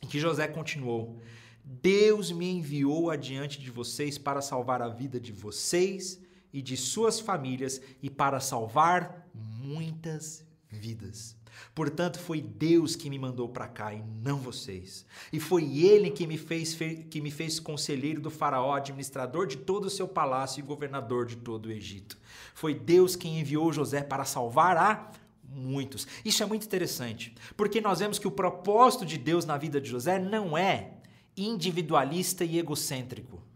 em 0.01 0.07
que 0.07 0.19
José 0.19 0.45
continuou: 0.47 1.21
Deus 1.63 2.33
me 2.33 2.49
enviou 2.49 3.09
adiante 3.09 3.61
de 3.61 3.71
vocês 3.71 4.17
para 4.17 4.41
salvar 4.41 4.81
a 4.81 4.89
vida 4.89 5.21
de 5.21 5.31
vocês 5.31 6.26
e 6.57 6.61
de 6.63 6.75
suas 6.75 7.19
famílias 7.19 7.79
e 8.01 8.09
para 8.09 8.39
salvar 8.39 9.29
muitas 9.31 10.43
vidas. 10.67 11.37
Portanto, 11.75 12.17
foi 12.17 12.41
Deus 12.41 12.95
que 12.95 13.11
me 13.11 13.19
mandou 13.19 13.47
para 13.47 13.67
cá 13.67 13.93
e 13.93 14.01
não 14.23 14.39
vocês. 14.39 15.05
E 15.31 15.39
foi 15.39 15.77
ele 15.77 16.09
que 16.09 16.25
me 16.25 16.35
fez 16.35 16.75
que 17.11 17.21
me 17.21 17.29
fez 17.29 17.59
conselheiro 17.59 18.19
do 18.19 18.31
faraó, 18.31 18.73
administrador 18.73 19.45
de 19.45 19.57
todo 19.57 19.85
o 19.85 19.89
seu 19.89 20.07
palácio 20.07 20.59
e 20.59 20.63
governador 20.63 21.27
de 21.27 21.35
todo 21.35 21.67
o 21.67 21.71
Egito. 21.71 22.17
Foi 22.55 22.73
Deus 22.73 23.15
quem 23.15 23.39
enviou 23.39 23.71
José 23.71 24.01
para 24.01 24.25
salvar 24.25 24.77
a 24.77 25.11
muitos. 25.47 26.07
Isso 26.25 26.41
é 26.41 26.45
muito 26.47 26.65
interessante, 26.65 27.35
porque 27.55 27.79
nós 27.79 27.99
vemos 27.99 28.17
que 28.17 28.27
o 28.27 28.31
propósito 28.31 29.05
de 29.05 29.19
Deus 29.19 29.45
na 29.45 29.59
vida 29.59 29.79
de 29.79 29.91
José 29.91 30.17
não 30.17 30.57
é 30.57 30.93
individualista 31.35 32.43
e 32.43 32.57
egocêntrico. 32.57 33.46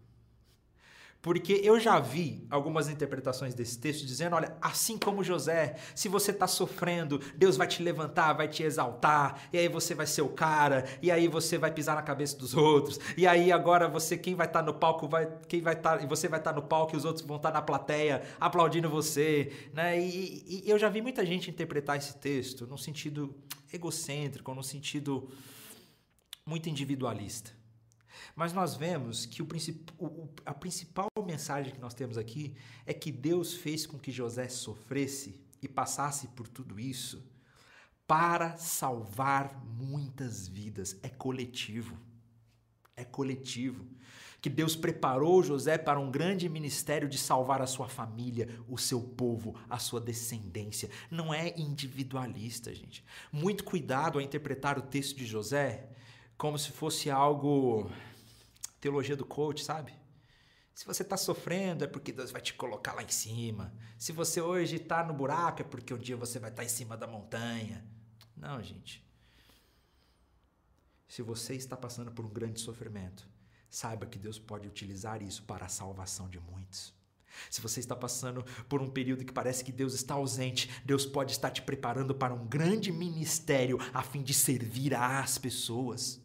Porque 1.22 1.60
eu 1.62 1.78
já 1.78 2.00
vi 2.00 2.44
algumas 2.50 2.88
interpretações 2.88 3.54
desse 3.54 3.78
texto 3.78 4.04
dizendo: 4.04 4.34
olha, 4.34 4.56
assim 4.60 4.98
como 4.98 5.22
José, 5.22 5.76
se 5.94 6.08
você 6.08 6.32
está 6.32 6.48
sofrendo, 6.48 7.20
Deus 7.36 7.56
vai 7.56 7.68
te 7.68 7.80
levantar, 7.80 8.32
vai 8.32 8.48
te 8.48 8.64
exaltar, 8.64 9.48
e 9.52 9.58
aí 9.58 9.68
você 9.68 9.94
vai 9.94 10.04
ser 10.04 10.22
o 10.22 10.28
cara, 10.28 10.84
e 11.00 11.12
aí 11.12 11.28
você 11.28 11.56
vai 11.56 11.70
pisar 11.70 11.94
na 11.94 12.02
cabeça 12.02 12.36
dos 12.36 12.54
outros, 12.54 12.98
e 13.16 13.24
aí 13.24 13.52
agora 13.52 13.88
você, 13.88 14.18
quem 14.18 14.34
vai 14.34 14.48
estar 14.48 14.64
tá 14.64 14.66
no 14.66 14.74
palco, 14.74 15.06
vai, 15.06 15.28
quem 15.46 15.60
vai 15.60 15.74
estar, 15.74 15.98
tá, 15.98 16.04
e 16.04 16.08
você 16.08 16.26
vai 16.26 16.40
estar 16.40 16.52
tá 16.52 16.60
no 16.60 16.66
palco 16.66 16.96
e 16.96 16.98
os 16.98 17.04
outros 17.04 17.24
vão 17.24 17.36
estar 17.36 17.52
tá 17.52 17.60
na 17.60 17.62
plateia 17.62 18.24
aplaudindo 18.40 18.90
você. 18.90 19.52
Né? 19.72 20.00
E, 20.00 20.64
e, 20.66 20.68
eu 20.68 20.76
já 20.76 20.88
vi 20.88 21.00
muita 21.00 21.24
gente 21.24 21.48
interpretar 21.48 21.96
esse 21.96 22.16
texto 22.16 22.66
num 22.66 22.76
sentido 22.76 23.32
egocêntrico, 23.72 24.52
num 24.52 24.62
sentido 24.62 25.30
muito 26.44 26.68
individualista. 26.68 27.61
Mas 28.34 28.52
nós 28.52 28.74
vemos 28.74 29.26
que 29.26 29.42
o, 29.42 29.48
o, 29.98 30.28
a 30.44 30.54
principal 30.54 31.08
mensagem 31.24 31.72
que 31.72 31.80
nós 31.80 31.94
temos 31.94 32.18
aqui 32.18 32.54
é 32.86 32.92
que 32.92 33.12
Deus 33.12 33.54
fez 33.54 33.86
com 33.86 33.98
que 33.98 34.10
José 34.10 34.48
sofresse 34.48 35.40
e 35.60 35.68
passasse 35.68 36.28
por 36.28 36.48
tudo 36.48 36.78
isso 36.78 37.22
para 38.06 38.56
salvar 38.56 39.56
muitas 39.64 40.46
vidas. 40.48 40.98
É 41.02 41.08
coletivo. 41.08 41.96
É 42.96 43.04
coletivo. 43.04 43.86
Que 44.40 44.50
Deus 44.50 44.74
preparou 44.74 45.42
José 45.42 45.78
para 45.78 46.00
um 46.00 46.10
grande 46.10 46.48
ministério 46.48 47.08
de 47.08 47.16
salvar 47.16 47.62
a 47.62 47.66
sua 47.66 47.88
família, 47.88 48.48
o 48.68 48.76
seu 48.76 49.00
povo, 49.00 49.54
a 49.70 49.78
sua 49.78 50.00
descendência. 50.00 50.90
Não 51.08 51.32
é 51.32 51.54
individualista, 51.56 52.74
gente. 52.74 53.04
Muito 53.30 53.62
cuidado 53.62 54.18
a 54.18 54.22
interpretar 54.22 54.78
o 54.78 54.82
texto 54.82 55.16
de 55.16 55.24
José 55.24 55.88
como 56.36 56.58
se 56.58 56.72
fosse 56.72 57.08
algo 57.08 57.88
teologia 58.82 59.16
do 59.16 59.24
coach, 59.24 59.64
sabe? 59.64 59.94
Se 60.74 60.84
você 60.84 61.02
está 61.02 61.16
sofrendo, 61.16 61.84
é 61.84 61.86
porque 61.86 62.10
Deus 62.10 62.32
vai 62.32 62.42
te 62.42 62.52
colocar 62.52 62.92
lá 62.94 63.02
em 63.02 63.08
cima. 63.08 63.72
Se 63.96 64.10
você 64.10 64.40
hoje 64.40 64.76
está 64.76 65.04
no 65.04 65.14
buraco, 65.14 65.62
é 65.62 65.64
porque 65.64 65.94
um 65.94 65.98
dia 65.98 66.16
você 66.16 66.40
vai 66.40 66.50
estar 66.50 66.62
tá 66.62 66.66
em 66.66 66.68
cima 66.68 66.96
da 66.96 67.06
montanha. 67.06 67.86
Não, 68.36 68.60
gente. 68.60 69.06
Se 71.06 71.22
você 71.22 71.54
está 71.54 71.76
passando 71.76 72.10
por 72.10 72.24
um 72.24 72.28
grande 72.30 72.60
sofrimento, 72.60 73.28
saiba 73.70 74.04
que 74.04 74.18
Deus 74.18 74.38
pode 74.38 74.66
utilizar 74.66 75.22
isso 75.22 75.44
para 75.44 75.66
a 75.66 75.68
salvação 75.68 76.28
de 76.28 76.40
muitos. 76.40 76.92
Se 77.50 77.60
você 77.60 77.80
está 77.80 77.94
passando 77.94 78.44
por 78.68 78.82
um 78.82 78.90
período 78.90 79.24
que 79.24 79.32
parece 79.32 79.62
que 79.62 79.72
Deus 79.72 79.94
está 79.94 80.14
ausente, 80.14 80.68
Deus 80.84 81.06
pode 81.06 81.32
estar 81.32 81.50
te 81.50 81.62
preparando 81.62 82.14
para 82.14 82.34
um 82.34 82.46
grande 82.46 82.90
ministério 82.90 83.78
a 83.94 84.02
fim 84.02 84.22
de 84.22 84.34
servir 84.34 84.94
às 84.94 85.38
pessoas. 85.38 86.21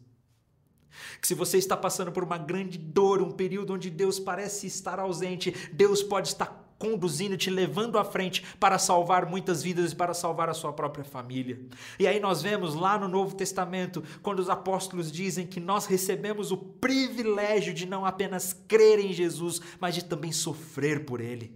Que 1.20 1.26
se 1.26 1.34
você 1.34 1.58
está 1.58 1.76
passando 1.76 2.12
por 2.12 2.24
uma 2.24 2.38
grande 2.38 2.78
dor, 2.78 3.22
um 3.22 3.30
período 3.30 3.74
onde 3.74 3.90
Deus 3.90 4.18
parece 4.18 4.66
estar 4.66 4.98
ausente, 4.98 5.54
Deus 5.72 6.02
pode 6.02 6.28
estar 6.28 6.68
conduzindo, 6.78 7.36
te 7.36 7.50
levando 7.50 7.98
à 7.98 8.04
frente 8.04 8.44
para 8.60 8.78
salvar 8.78 9.26
muitas 9.26 9.62
vidas 9.62 9.92
e 9.92 9.96
para 9.96 10.14
salvar 10.14 10.48
a 10.48 10.54
sua 10.54 10.72
própria 10.72 11.04
família. 11.04 11.60
E 11.98 12.06
aí 12.06 12.20
nós 12.20 12.40
vemos 12.40 12.74
lá 12.74 12.96
no 12.96 13.08
Novo 13.08 13.34
Testamento, 13.34 14.02
quando 14.22 14.38
os 14.38 14.48
apóstolos 14.48 15.10
dizem 15.10 15.46
que 15.46 15.58
nós 15.58 15.86
recebemos 15.86 16.52
o 16.52 16.56
privilégio 16.56 17.74
de 17.74 17.84
não 17.84 18.06
apenas 18.06 18.52
crer 18.52 19.00
em 19.00 19.12
Jesus, 19.12 19.60
mas 19.80 19.94
de 19.94 20.04
também 20.04 20.30
sofrer 20.30 21.04
por 21.04 21.20
ele. 21.20 21.52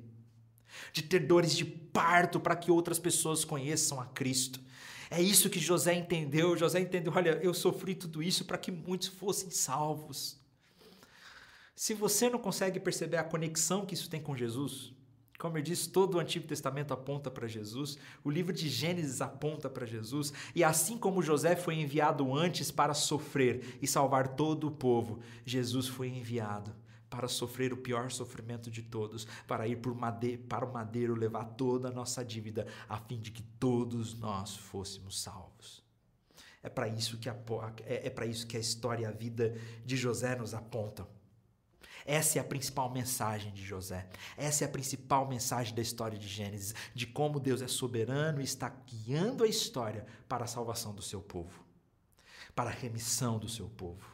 De 0.92 1.02
ter 1.02 1.20
dores 1.20 1.56
de 1.56 1.64
parto 1.64 2.40
para 2.40 2.56
que 2.56 2.70
outras 2.70 2.98
pessoas 2.98 3.44
conheçam 3.44 4.00
a 4.00 4.06
Cristo. 4.06 4.60
É 5.12 5.20
isso 5.20 5.50
que 5.50 5.60
José 5.60 5.94
entendeu. 5.94 6.56
José 6.56 6.80
entendeu: 6.80 7.12
olha, 7.14 7.38
eu 7.42 7.52
sofri 7.52 7.94
tudo 7.94 8.22
isso 8.22 8.46
para 8.46 8.56
que 8.56 8.72
muitos 8.72 9.08
fossem 9.08 9.50
salvos. 9.50 10.40
Se 11.76 11.92
você 11.92 12.30
não 12.30 12.38
consegue 12.38 12.80
perceber 12.80 13.18
a 13.18 13.24
conexão 13.24 13.84
que 13.84 13.92
isso 13.92 14.08
tem 14.08 14.22
com 14.22 14.34
Jesus, 14.34 14.94
como 15.38 15.58
eu 15.58 15.62
disse, 15.62 15.90
todo 15.90 16.14
o 16.14 16.18
Antigo 16.18 16.46
Testamento 16.46 16.94
aponta 16.94 17.30
para 17.30 17.46
Jesus, 17.46 17.98
o 18.24 18.30
livro 18.30 18.54
de 18.54 18.68
Gênesis 18.68 19.20
aponta 19.20 19.68
para 19.68 19.84
Jesus, 19.84 20.32
e 20.54 20.62
assim 20.64 20.96
como 20.96 21.22
José 21.22 21.56
foi 21.56 21.74
enviado 21.74 22.34
antes 22.34 22.70
para 22.70 22.94
sofrer 22.94 23.78
e 23.82 23.86
salvar 23.86 24.28
todo 24.28 24.68
o 24.68 24.70
povo, 24.70 25.18
Jesus 25.44 25.88
foi 25.88 26.08
enviado 26.08 26.72
para 27.12 27.28
sofrer 27.28 27.74
o 27.74 27.76
pior 27.76 28.10
sofrimento 28.10 28.70
de 28.70 28.82
todos, 28.82 29.26
para 29.46 29.68
ir 29.68 29.78
made 29.94 30.38
para 30.38 30.64
o 30.64 30.72
madeiro 30.72 31.14
levar 31.14 31.44
toda 31.44 31.88
a 31.88 31.92
nossa 31.92 32.24
dívida, 32.24 32.66
a 32.88 32.96
fim 32.96 33.20
de 33.20 33.30
que 33.30 33.42
todos 33.42 34.18
nós 34.18 34.56
fôssemos 34.56 35.20
salvos. 35.20 35.84
É 36.62 36.70
para 36.70 36.88
isso 36.88 37.18
que 37.18 37.28
é, 37.28 37.36
é 37.84 38.08
para 38.08 38.24
isso 38.24 38.46
que 38.46 38.56
a 38.56 38.60
história 38.60 39.02
e 39.02 39.06
a 39.06 39.10
vida 39.10 39.54
de 39.84 39.94
José 39.94 40.34
nos 40.36 40.54
apontam. 40.54 41.06
Essa 42.06 42.38
é 42.38 42.40
a 42.40 42.44
principal 42.44 42.90
mensagem 42.90 43.52
de 43.52 43.62
José. 43.62 44.08
Essa 44.34 44.64
é 44.64 44.66
a 44.66 44.70
principal 44.70 45.28
mensagem 45.28 45.74
da 45.74 45.82
história 45.82 46.18
de 46.18 46.26
Gênesis, 46.26 46.74
de 46.94 47.06
como 47.06 47.38
Deus 47.38 47.60
é 47.60 47.68
soberano 47.68 48.40
e 48.40 48.44
está 48.44 48.70
guiando 48.70 49.44
a 49.44 49.46
história 49.46 50.06
para 50.26 50.44
a 50.44 50.48
salvação 50.48 50.94
do 50.94 51.02
seu 51.02 51.20
povo, 51.20 51.62
para 52.54 52.70
a 52.70 52.72
remissão 52.72 53.38
do 53.38 53.50
seu 53.50 53.68
povo, 53.68 54.11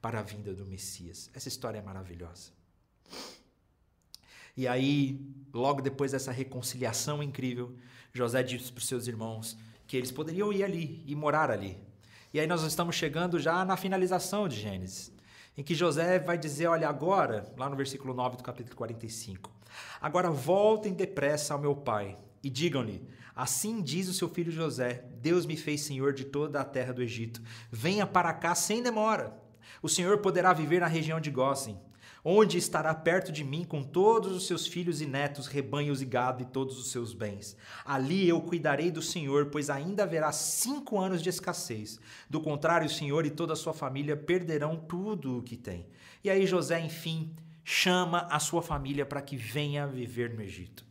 para 0.00 0.20
a 0.20 0.22
vinda 0.22 0.54
do 0.54 0.64
Messias. 0.64 1.30
Essa 1.34 1.48
história 1.48 1.78
é 1.78 1.82
maravilhosa. 1.82 2.50
E 4.56 4.66
aí, 4.66 5.20
logo 5.52 5.80
depois 5.80 6.12
dessa 6.12 6.32
reconciliação 6.32 7.22
incrível, 7.22 7.76
José 8.12 8.42
disse 8.42 8.72
para 8.72 8.80
os 8.80 8.88
seus 8.88 9.06
irmãos 9.06 9.56
que 9.86 9.96
eles 9.96 10.10
poderiam 10.10 10.52
ir 10.52 10.64
ali 10.64 11.02
e 11.06 11.14
morar 11.14 11.50
ali. 11.50 11.78
E 12.32 12.40
aí 12.40 12.46
nós 12.46 12.62
estamos 12.62 12.96
chegando 12.96 13.38
já 13.38 13.64
na 13.64 13.76
finalização 13.76 14.48
de 14.48 14.60
Gênesis 14.60 15.12
em 15.56 15.62
que 15.62 15.74
José 15.74 16.18
vai 16.18 16.38
dizer: 16.38 16.66
Olha, 16.66 16.88
agora, 16.88 17.52
lá 17.56 17.68
no 17.68 17.76
versículo 17.76 18.14
9 18.14 18.38
do 18.38 18.42
capítulo 18.42 18.76
45, 18.76 19.50
agora 20.00 20.30
voltem 20.30 20.94
depressa 20.94 21.54
ao 21.54 21.60
meu 21.60 21.74
pai 21.74 22.16
e 22.42 22.48
digam-lhe: 22.48 23.06
Assim 23.34 23.82
diz 23.82 24.08
o 24.08 24.14
seu 24.14 24.28
filho 24.28 24.50
José: 24.50 25.04
Deus 25.20 25.46
me 25.46 25.56
fez 25.56 25.82
senhor 25.82 26.12
de 26.12 26.24
toda 26.24 26.60
a 26.60 26.64
terra 26.64 26.92
do 26.92 27.02
Egito. 27.02 27.42
Venha 27.70 28.06
para 28.06 28.32
cá 28.32 28.54
sem 28.54 28.82
demora. 28.82 29.39
O 29.82 29.88
senhor 29.88 30.18
poderá 30.18 30.52
viver 30.52 30.80
na 30.80 30.86
região 30.86 31.20
de 31.20 31.30
Gósen 31.30 31.78
onde 32.24 32.58
estará 32.58 32.94
perto 32.94 33.32
de 33.32 33.42
mim 33.42 33.64
com 33.64 33.82
todos 33.82 34.32
os 34.32 34.46
seus 34.46 34.66
filhos 34.66 35.00
e 35.00 35.06
netos, 35.06 35.46
rebanhos 35.46 36.02
e 36.02 36.04
gado 36.04 36.42
e 36.42 36.46
todos 36.46 36.78
os 36.78 36.90
seus 36.90 37.12
bens. 37.12 37.56
Ali 37.84 38.28
eu 38.28 38.40
cuidarei 38.40 38.90
do 38.90 39.02
Senhor, 39.02 39.46
pois 39.46 39.70
ainda 39.70 40.02
haverá 40.02 40.30
cinco 40.32 40.98
anos 40.98 41.22
de 41.22 41.28
escassez. 41.28 41.98
Do 42.28 42.40
contrário, 42.40 42.86
o 42.86 42.90
Senhor 42.90 43.24
e 43.24 43.30
toda 43.30 43.52
a 43.54 43.56
sua 43.56 43.72
família 43.72 44.16
perderão 44.16 44.76
tudo 44.76 45.38
o 45.38 45.42
que 45.42 45.56
tem. 45.56 45.86
E 46.22 46.30
aí 46.30 46.46
José, 46.46 46.80
enfim, 46.80 47.34
chama 47.64 48.26
a 48.30 48.38
sua 48.38 48.62
família 48.62 49.06
para 49.06 49.22
que 49.22 49.36
venha 49.36 49.86
viver 49.86 50.34
no 50.34 50.42
Egito. 50.42 50.89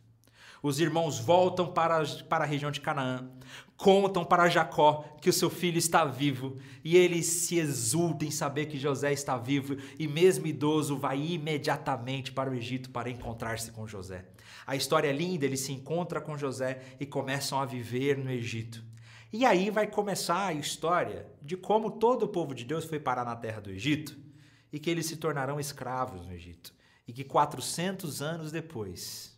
Os 0.62 0.78
irmãos 0.78 1.18
voltam 1.18 1.72
para, 1.72 2.04
para 2.28 2.44
a 2.44 2.46
região 2.46 2.70
de 2.70 2.80
Canaã, 2.80 3.30
contam 3.76 4.24
para 4.24 4.48
Jacó 4.48 5.04
que 5.20 5.30
o 5.30 5.32
seu 5.32 5.48
filho 5.48 5.78
está 5.78 6.04
vivo 6.04 6.58
e 6.84 6.96
ele 6.96 7.22
se 7.22 7.58
exulta 7.58 8.26
em 8.26 8.30
saber 8.30 8.66
que 8.66 8.78
José 8.78 9.12
está 9.12 9.38
vivo 9.38 9.76
e, 9.98 10.06
mesmo 10.06 10.46
idoso, 10.46 10.98
vai 10.98 11.18
imediatamente 11.18 12.30
para 12.30 12.50
o 12.50 12.54
Egito 12.54 12.90
para 12.90 13.08
encontrar-se 13.08 13.70
com 13.70 13.86
José. 13.86 14.26
A 14.66 14.76
história 14.76 15.08
é 15.08 15.12
linda, 15.12 15.46
ele 15.46 15.56
se 15.56 15.72
encontra 15.72 16.20
com 16.20 16.36
José 16.36 16.82
e 17.00 17.06
começam 17.06 17.58
a 17.58 17.64
viver 17.64 18.18
no 18.18 18.30
Egito. 18.30 18.84
E 19.32 19.46
aí 19.46 19.70
vai 19.70 19.86
começar 19.86 20.46
a 20.46 20.52
história 20.52 21.26
de 21.40 21.56
como 21.56 21.92
todo 21.92 22.24
o 22.24 22.28
povo 22.28 22.54
de 22.54 22.64
Deus 22.64 22.84
foi 22.84 22.98
parar 22.98 23.24
na 23.24 23.36
terra 23.36 23.60
do 23.60 23.70
Egito 23.70 24.18
e 24.72 24.78
que 24.78 24.90
eles 24.90 25.06
se 25.06 25.16
tornarão 25.16 25.58
escravos 25.60 26.26
no 26.26 26.32
Egito. 26.32 26.74
E 27.06 27.12
que 27.12 27.24
400 27.24 28.20
anos 28.20 28.52
depois, 28.52 29.29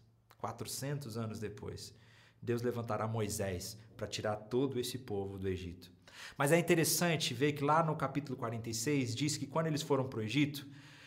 400 0.42 1.16
anos 1.16 1.38
depois, 1.38 1.94
Deus 2.42 2.62
levantará 2.62 3.07
Moisés 3.07 3.78
para 3.96 4.09
tirar 4.09 4.35
todo 4.35 4.81
esse 4.81 4.98
povo 4.98 5.38
do 5.38 5.48
Egito. 5.48 5.92
Mas 6.37 6.50
é 6.50 6.59
interessante 6.59 7.33
ver 7.33 7.52
que 7.52 7.62
lá 7.62 7.81
no 7.85 7.94
capítulo 7.94 8.37
46 8.37 9.14
diz 9.14 9.37
que 9.37 9.46
quando 9.46 9.68
eles 9.68 9.83
foram 9.83 10.09
para 10.09 10.18
o 10.18 10.22
Egito, 10.22 10.66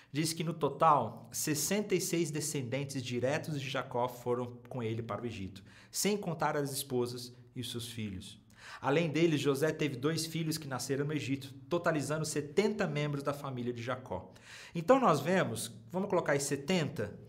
diz 0.09 0.31
que 0.31 0.41
no 0.41 0.53
total 0.53 1.27
66 1.33 2.31
descendentes 2.31 3.03
diretos 3.03 3.59
de 3.59 3.69
Jacó 3.69 4.07
foram 4.07 4.57
com 4.69 4.81
ele 4.81 5.03
para 5.03 5.21
o 5.21 5.25
Egito, 5.25 5.61
sem 5.91 6.15
contar 6.15 6.55
as 6.55 6.71
esposas 6.71 7.35
e 7.53 7.59
os 7.59 7.69
seus 7.69 7.89
filhos. 7.89 8.39
Além 8.79 9.09
deles, 9.09 9.41
José 9.41 9.73
teve 9.73 9.97
dois 9.97 10.25
filhos 10.25 10.57
que 10.57 10.67
nasceram 10.67 11.05
no 11.05 11.13
Egito, 11.13 11.53
totalizando 11.69 12.25
70 12.25 12.87
membros 12.87 13.21
da 13.21 13.33
família 13.33 13.73
de 13.73 13.83
Jacó. 13.83 14.31
Então 14.73 14.97
nós 14.97 15.19
vemos, 15.19 15.73
vamos 15.91 16.09
colocar 16.09 16.31
aí 16.31 16.39
70, 16.39 17.25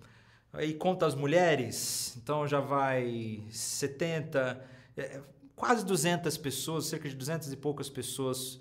Aí 0.53 0.75
conta 0.75 1.07
as 1.07 1.15
mulheres, 1.15 2.17
então 2.17 2.47
já 2.47 2.61
vai 2.61 3.47
70, 3.51 4.65
é, 4.97 5.21
quase 5.55 5.85
200 5.85 6.37
pessoas, 6.39 6.87
cerca 6.87 7.09
de 7.09 7.15
200 7.15 7.53
e 7.53 7.57
poucas 7.57 7.91
pessoas 7.91 8.61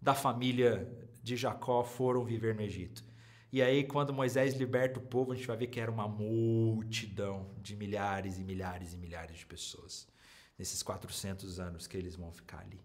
da 0.00 0.14
família 0.14 0.88
de 1.22 1.36
Jacó 1.36 1.82
foram 1.82 2.24
viver 2.24 2.54
no 2.54 2.62
Egito. 2.62 3.04
E 3.52 3.62
aí, 3.62 3.84
quando 3.84 4.12
Moisés 4.12 4.54
liberta 4.54 4.98
o 4.98 5.02
povo, 5.02 5.32
a 5.32 5.34
gente 5.34 5.46
vai 5.46 5.56
ver 5.56 5.68
que 5.68 5.80
era 5.80 5.90
uma 5.90 6.06
multidão 6.06 7.50
de 7.62 7.76
milhares 7.76 8.38
e 8.38 8.44
milhares 8.44 8.92
e 8.92 8.96
milhares 8.96 9.38
de 9.38 9.46
pessoas, 9.46 10.06
nesses 10.58 10.82
400 10.82 11.58
anos 11.58 11.86
que 11.86 11.96
eles 11.96 12.16
vão 12.16 12.32
ficar 12.32 12.60
ali. 12.60 12.80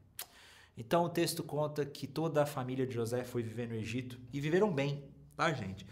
Então, 0.78 1.04
o 1.04 1.10
texto 1.10 1.44
conta 1.44 1.86
que 1.86 2.08
toda 2.08 2.44
a 2.44 2.46
família 2.46 2.88
de 2.88 2.94
José 2.94 3.24
foi 3.24 3.44
viver 3.44 3.68
no 3.68 3.76
Egito 3.76 4.20
e 4.32 4.40
viveram 4.40 4.72
bem, 4.72 5.04
tá, 5.36 5.52
gente? 5.52 5.86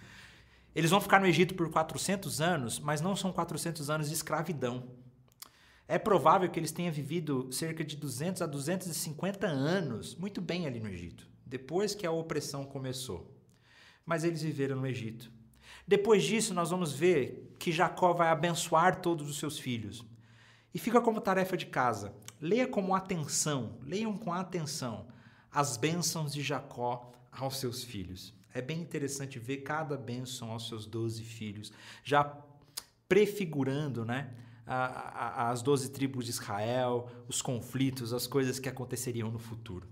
Eles 0.76 0.92
vão 0.92 1.02
ficar 1.02 1.20
no 1.20 1.26
Egito 1.26 1.56
por 1.56 1.70
400 1.70 2.42
anos, 2.42 2.80
mas 2.80 3.02
não 3.02 3.16
são 3.16 3.32
400 3.32 3.90
anos 3.90 4.08
de 4.08 4.14
escravidão. 4.14 4.84
É 5.88 5.98
provável 5.98 6.50
que 6.50 6.60
eles 6.60 6.72
tenham 6.72 6.94
vivido 6.94 7.52
cerca 7.52 7.84
de 7.84 7.96
200 7.96 8.44
a 8.44 8.46
250 8.46 9.48
anos 9.48 10.16
muito 10.16 10.40
bem 10.40 10.68
ali 10.68 10.80
no 10.80 10.88
Egito, 10.88 11.28
depois 11.46 11.96
que 11.96 12.06
a 12.06 12.12
opressão 12.12 12.64
começou. 12.64 13.36
Mas 14.06 14.24
eles 14.24 14.44
viveram 14.44 14.76
no 14.76 14.86
Egito. 14.86 15.32
Depois 15.88 16.24
disso, 16.24 16.54
nós 16.54 16.70
vamos 16.70 16.94
ver 16.94 17.56
que 17.58 17.72
Jacó 17.72 18.14
vai 18.14 18.30
abençoar 18.30 19.02
todos 19.02 19.28
os 19.28 19.40
seus 19.40 19.58
filhos. 19.58 20.06
E 20.72 20.78
fica 20.78 21.02
como 21.02 21.20
tarefa 21.20 21.58
de 21.58 21.66
casa: 21.66 22.14
leia 22.40 22.68
com 22.68 22.94
atenção, 22.94 23.80
leiam 23.82 24.16
com 24.16 24.32
atenção 24.32 25.08
as 25.52 25.78
bênçãos 25.78 26.32
de 26.32 26.44
Jacó 26.44 27.12
aos 27.32 27.58
seus 27.58 27.84
filhos. 27.84 28.38
É 28.54 28.62
bem 28.62 28.82
interessante 28.82 29.38
ver 29.38 29.58
cada 29.58 29.96
bênção 29.96 30.52
aos 30.52 30.68
seus 30.68 30.86
doze 30.86 31.24
filhos, 31.24 31.72
já 32.04 32.24
prefigurando 33.08 34.06
né, 34.06 34.34
a, 34.66 34.76
a, 34.76 35.50
as 35.50 35.62
doze 35.62 35.90
tribos 35.90 36.26
de 36.26 36.32
Israel, 36.32 37.10
os 37.28 37.42
conflitos, 37.42 38.14
as 38.14 38.28
coisas 38.28 38.60
que 38.60 38.70
aconteceriam 38.70 39.32
no 39.32 39.40
futuro. 39.40 39.88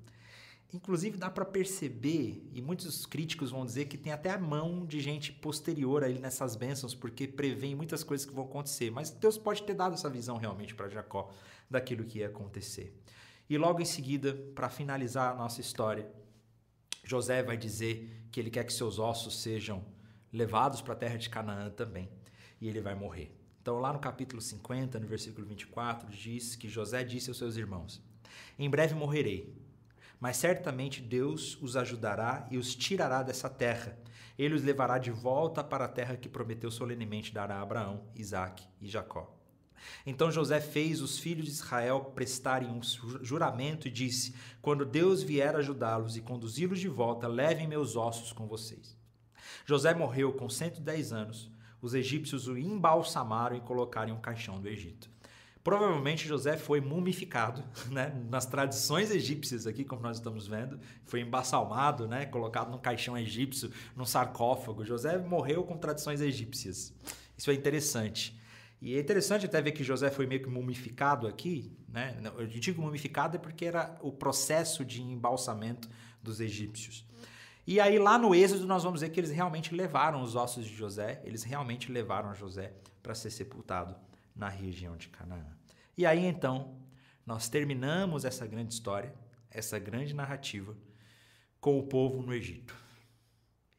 Inclusive 0.73 1.17
dá 1.17 1.29
para 1.29 1.45
perceber, 1.45 2.45
e 2.53 2.61
muitos 2.61 3.05
críticos 3.05 3.51
vão 3.51 3.65
dizer 3.65 3.85
que 3.85 3.97
tem 3.97 4.11
até 4.11 4.29
a 4.31 4.37
mão 4.37 4.85
de 4.85 4.99
gente 4.99 5.31
posterior 5.31 6.03
aí 6.03 6.19
nessas 6.19 6.57
bênçãos, 6.57 6.93
porque 6.93 7.25
prevêem 7.25 7.73
muitas 7.73 8.03
coisas 8.03 8.25
que 8.25 8.33
vão 8.33 8.43
acontecer. 8.43 8.91
Mas 8.91 9.09
Deus 9.09 9.37
pode 9.37 9.63
ter 9.63 9.73
dado 9.73 9.93
essa 9.93 10.09
visão 10.09 10.35
realmente 10.35 10.75
para 10.75 10.89
Jacó 10.89 11.31
daquilo 11.69 12.03
que 12.03 12.19
ia 12.19 12.27
acontecer. 12.27 12.93
E 13.49 13.57
logo 13.57 13.81
em 13.81 13.85
seguida, 13.85 14.33
para 14.53 14.69
finalizar 14.69 15.31
a 15.31 15.35
nossa 15.35 15.61
história, 15.61 16.05
José 17.07 17.41
vai 17.41 17.55
dizer 17.55 18.27
que 18.29 18.39
ele 18.39 18.51
quer 18.51 18.65
que 18.65 18.73
seus 18.73 18.99
ossos 18.99 19.41
sejam 19.41 19.83
levados 20.31 20.81
para 20.81 20.93
a 20.93 20.97
terra 20.97 21.17
de 21.17 21.29
Canaã 21.29 21.69
também, 21.69 22.09
e 22.59 22.67
ele 22.67 22.81
vai 22.81 22.95
morrer. 22.95 23.33
Então, 23.61 23.79
lá 23.79 23.93
no 23.93 23.99
capítulo 23.99 24.41
50, 24.41 24.99
no 24.99 25.07
versículo 25.07 25.47
24, 25.47 26.09
diz 26.09 26.55
que 26.55 26.67
José 26.67 27.05
disse 27.05 27.29
aos 27.29 27.37
seus 27.37 27.55
irmãos: 27.55 28.03
Em 28.59 28.69
breve 28.69 28.93
morrerei, 28.93 29.55
Mas 30.19 30.37
certamente 30.37 31.01
Deus 31.01 31.57
os 31.61 31.77
ajudará 31.77 32.47
e 32.49 32.57
os 32.57 32.75
tirará 32.75 33.21
dessa 33.23 33.49
terra. 33.49 33.97
Ele 34.37 34.55
os 34.55 34.63
levará 34.63 34.97
de 34.97 35.11
volta 35.11 35.63
para 35.63 35.85
a 35.85 35.89
terra 35.89 36.17
que 36.17 36.27
prometeu 36.27 36.71
solenemente 36.71 37.33
dar 37.33 37.51
a 37.51 37.61
Abraão, 37.61 38.03
Isaque 38.15 38.67
e 38.81 38.87
Jacó. 38.87 39.36
Então 40.05 40.31
José 40.31 40.59
fez 40.59 41.01
os 41.01 41.19
filhos 41.19 41.45
de 41.45 41.51
Israel 41.51 42.11
prestarem 42.15 42.69
um 42.69 42.81
juramento 43.21 43.87
e 43.87 43.91
disse: 43.91 44.33
Quando 44.61 44.85
Deus 44.85 45.21
vier 45.21 45.55
ajudá-los 45.55 46.17
e 46.17 46.21
conduzi-los 46.21 46.79
de 46.79 46.87
volta, 46.87 47.27
levem 47.27 47.67
meus 47.67 47.95
ossos 47.95 48.31
com 48.31 48.47
vocês. 48.47 48.95
José 49.65 49.93
morreu 49.93 50.33
com 50.33 50.49
110 50.49 51.13
anos. 51.13 51.51
Os 51.81 51.93
egípcios 51.93 52.47
o 52.47 52.57
embalsamaram 52.57 53.55
e 53.55 53.61
colocaram 53.61 54.09
em 54.09 54.17
um 54.17 54.21
caixão 54.21 54.59
do 54.59 54.67
Egito. 54.67 55.09
Provavelmente 55.67 56.25
José 56.25 56.55
foi 56.55 56.79
mumificado, 56.79 57.61
né? 57.91 58.17
nas 58.29 58.45
tradições 58.45 59.11
egípcias 59.11 59.67
aqui, 59.67 59.83
como 59.83 60.01
nós 60.01 60.15
estamos 60.15 60.47
vendo, 60.47 60.79
foi 61.03 61.19
embalsamado, 61.19 62.07
né? 62.07 62.25
colocado 62.25 62.71
num 62.71 62.77
caixão 62.77 63.17
egípcio, 63.17 63.69
num 63.93 64.05
sarcófago. 64.05 64.85
José 64.85 65.17
morreu 65.17 65.65
com 65.65 65.77
tradições 65.77 66.21
egípcias. 66.21 66.93
Isso 67.37 67.51
é 67.51 67.53
interessante. 67.53 68.39
E 68.79 68.95
é 68.95 68.99
interessante 68.99 69.45
até 69.45 69.61
ver 69.61 69.71
que 69.71 69.83
José 69.83 70.11
foi 70.11 70.27
meio 70.27 70.41
que 70.41 70.49
mumificado 70.49 71.25
aqui, 71.25 71.75
né? 71.89 72.15
Eu 72.37 72.45
digo 72.45 72.81
mumificado 72.81 73.35
é 73.35 73.39
porque 73.39 73.65
era 73.65 73.97
o 74.01 74.11
processo 74.11 74.85
de 74.85 75.01
embalsamento 75.01 75.89
dos 76.21 76.39
egípcios. 76.39 77.05
E 77.65 77.79
aí 77.79 77.97
lá 77.97 78.17
no 78.17 78.35
Êxodo 78.35 78.67
nós 78.67 78.83
vamos 78.83 79.01
ver 79.01 79.09
que 79.09 79.19
eles 79.19 79.31
realmente 79.31 79.73
levaram 79.73 80.21
os 80.21 80.35
ossos 80.35 80.65
de 80.65 80.73
José, 80.75 81.21
eles 81.25 81.43
realmente 81.43 81.91
levaram 81.91 82.33
José 82.35 82.73
para 83.01 83.15
ser 83.15 83.31
sepultado 83.31 83.95
na 84.35 84.47
região 84.47 84.95
de 84.95 85.09
Canaã. 85.09 85.57
E 85.97 86.05
aí 86.05 86.25
então, 86.25 86.77
nós 87.25 87.49
terminamos 87.49 88.25
essa 88.25 88.45
grande 88.45 88.73
história, 88.73 89.13
essa 89.49 89.79
grande 89.79 90.13
narrativa, 90.13 90.77
com 91.59 91.79
o 91.79 91.83
povo 91.87 92.21
no 92.21 92.33
Egito. 92.33 92.75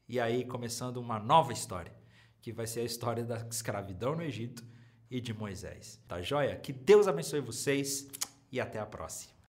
E 0.09 0.19
aí 0.19 0.43
começando 0.43 0.97
uma 0.97 1.17
nova 1.17 1.53
história, 1.53 1.93
que 2.41 2.51
vai 2.51 2.67
ser 2.67 2.81
a 2.81 2.85
história 2.85 3.23
da 3.23 3.37
escravidão 3.49 4.15
no 4.15 4.23
Egito 4.23 4.63
e 5.09 5.19
de 5.19 5.33
Moisés. 5.33 5.99
Tá 6.07 6.21
joia? 6.21 6.55
Que 6.55 6.71
Deus 6.71 7.07
abençoe 7.07 7.39
vocês 7.39 8.07
e 8.51 8.59
até 8.59 8.79
a 8.79 8.85
próxima. 8.85 9.38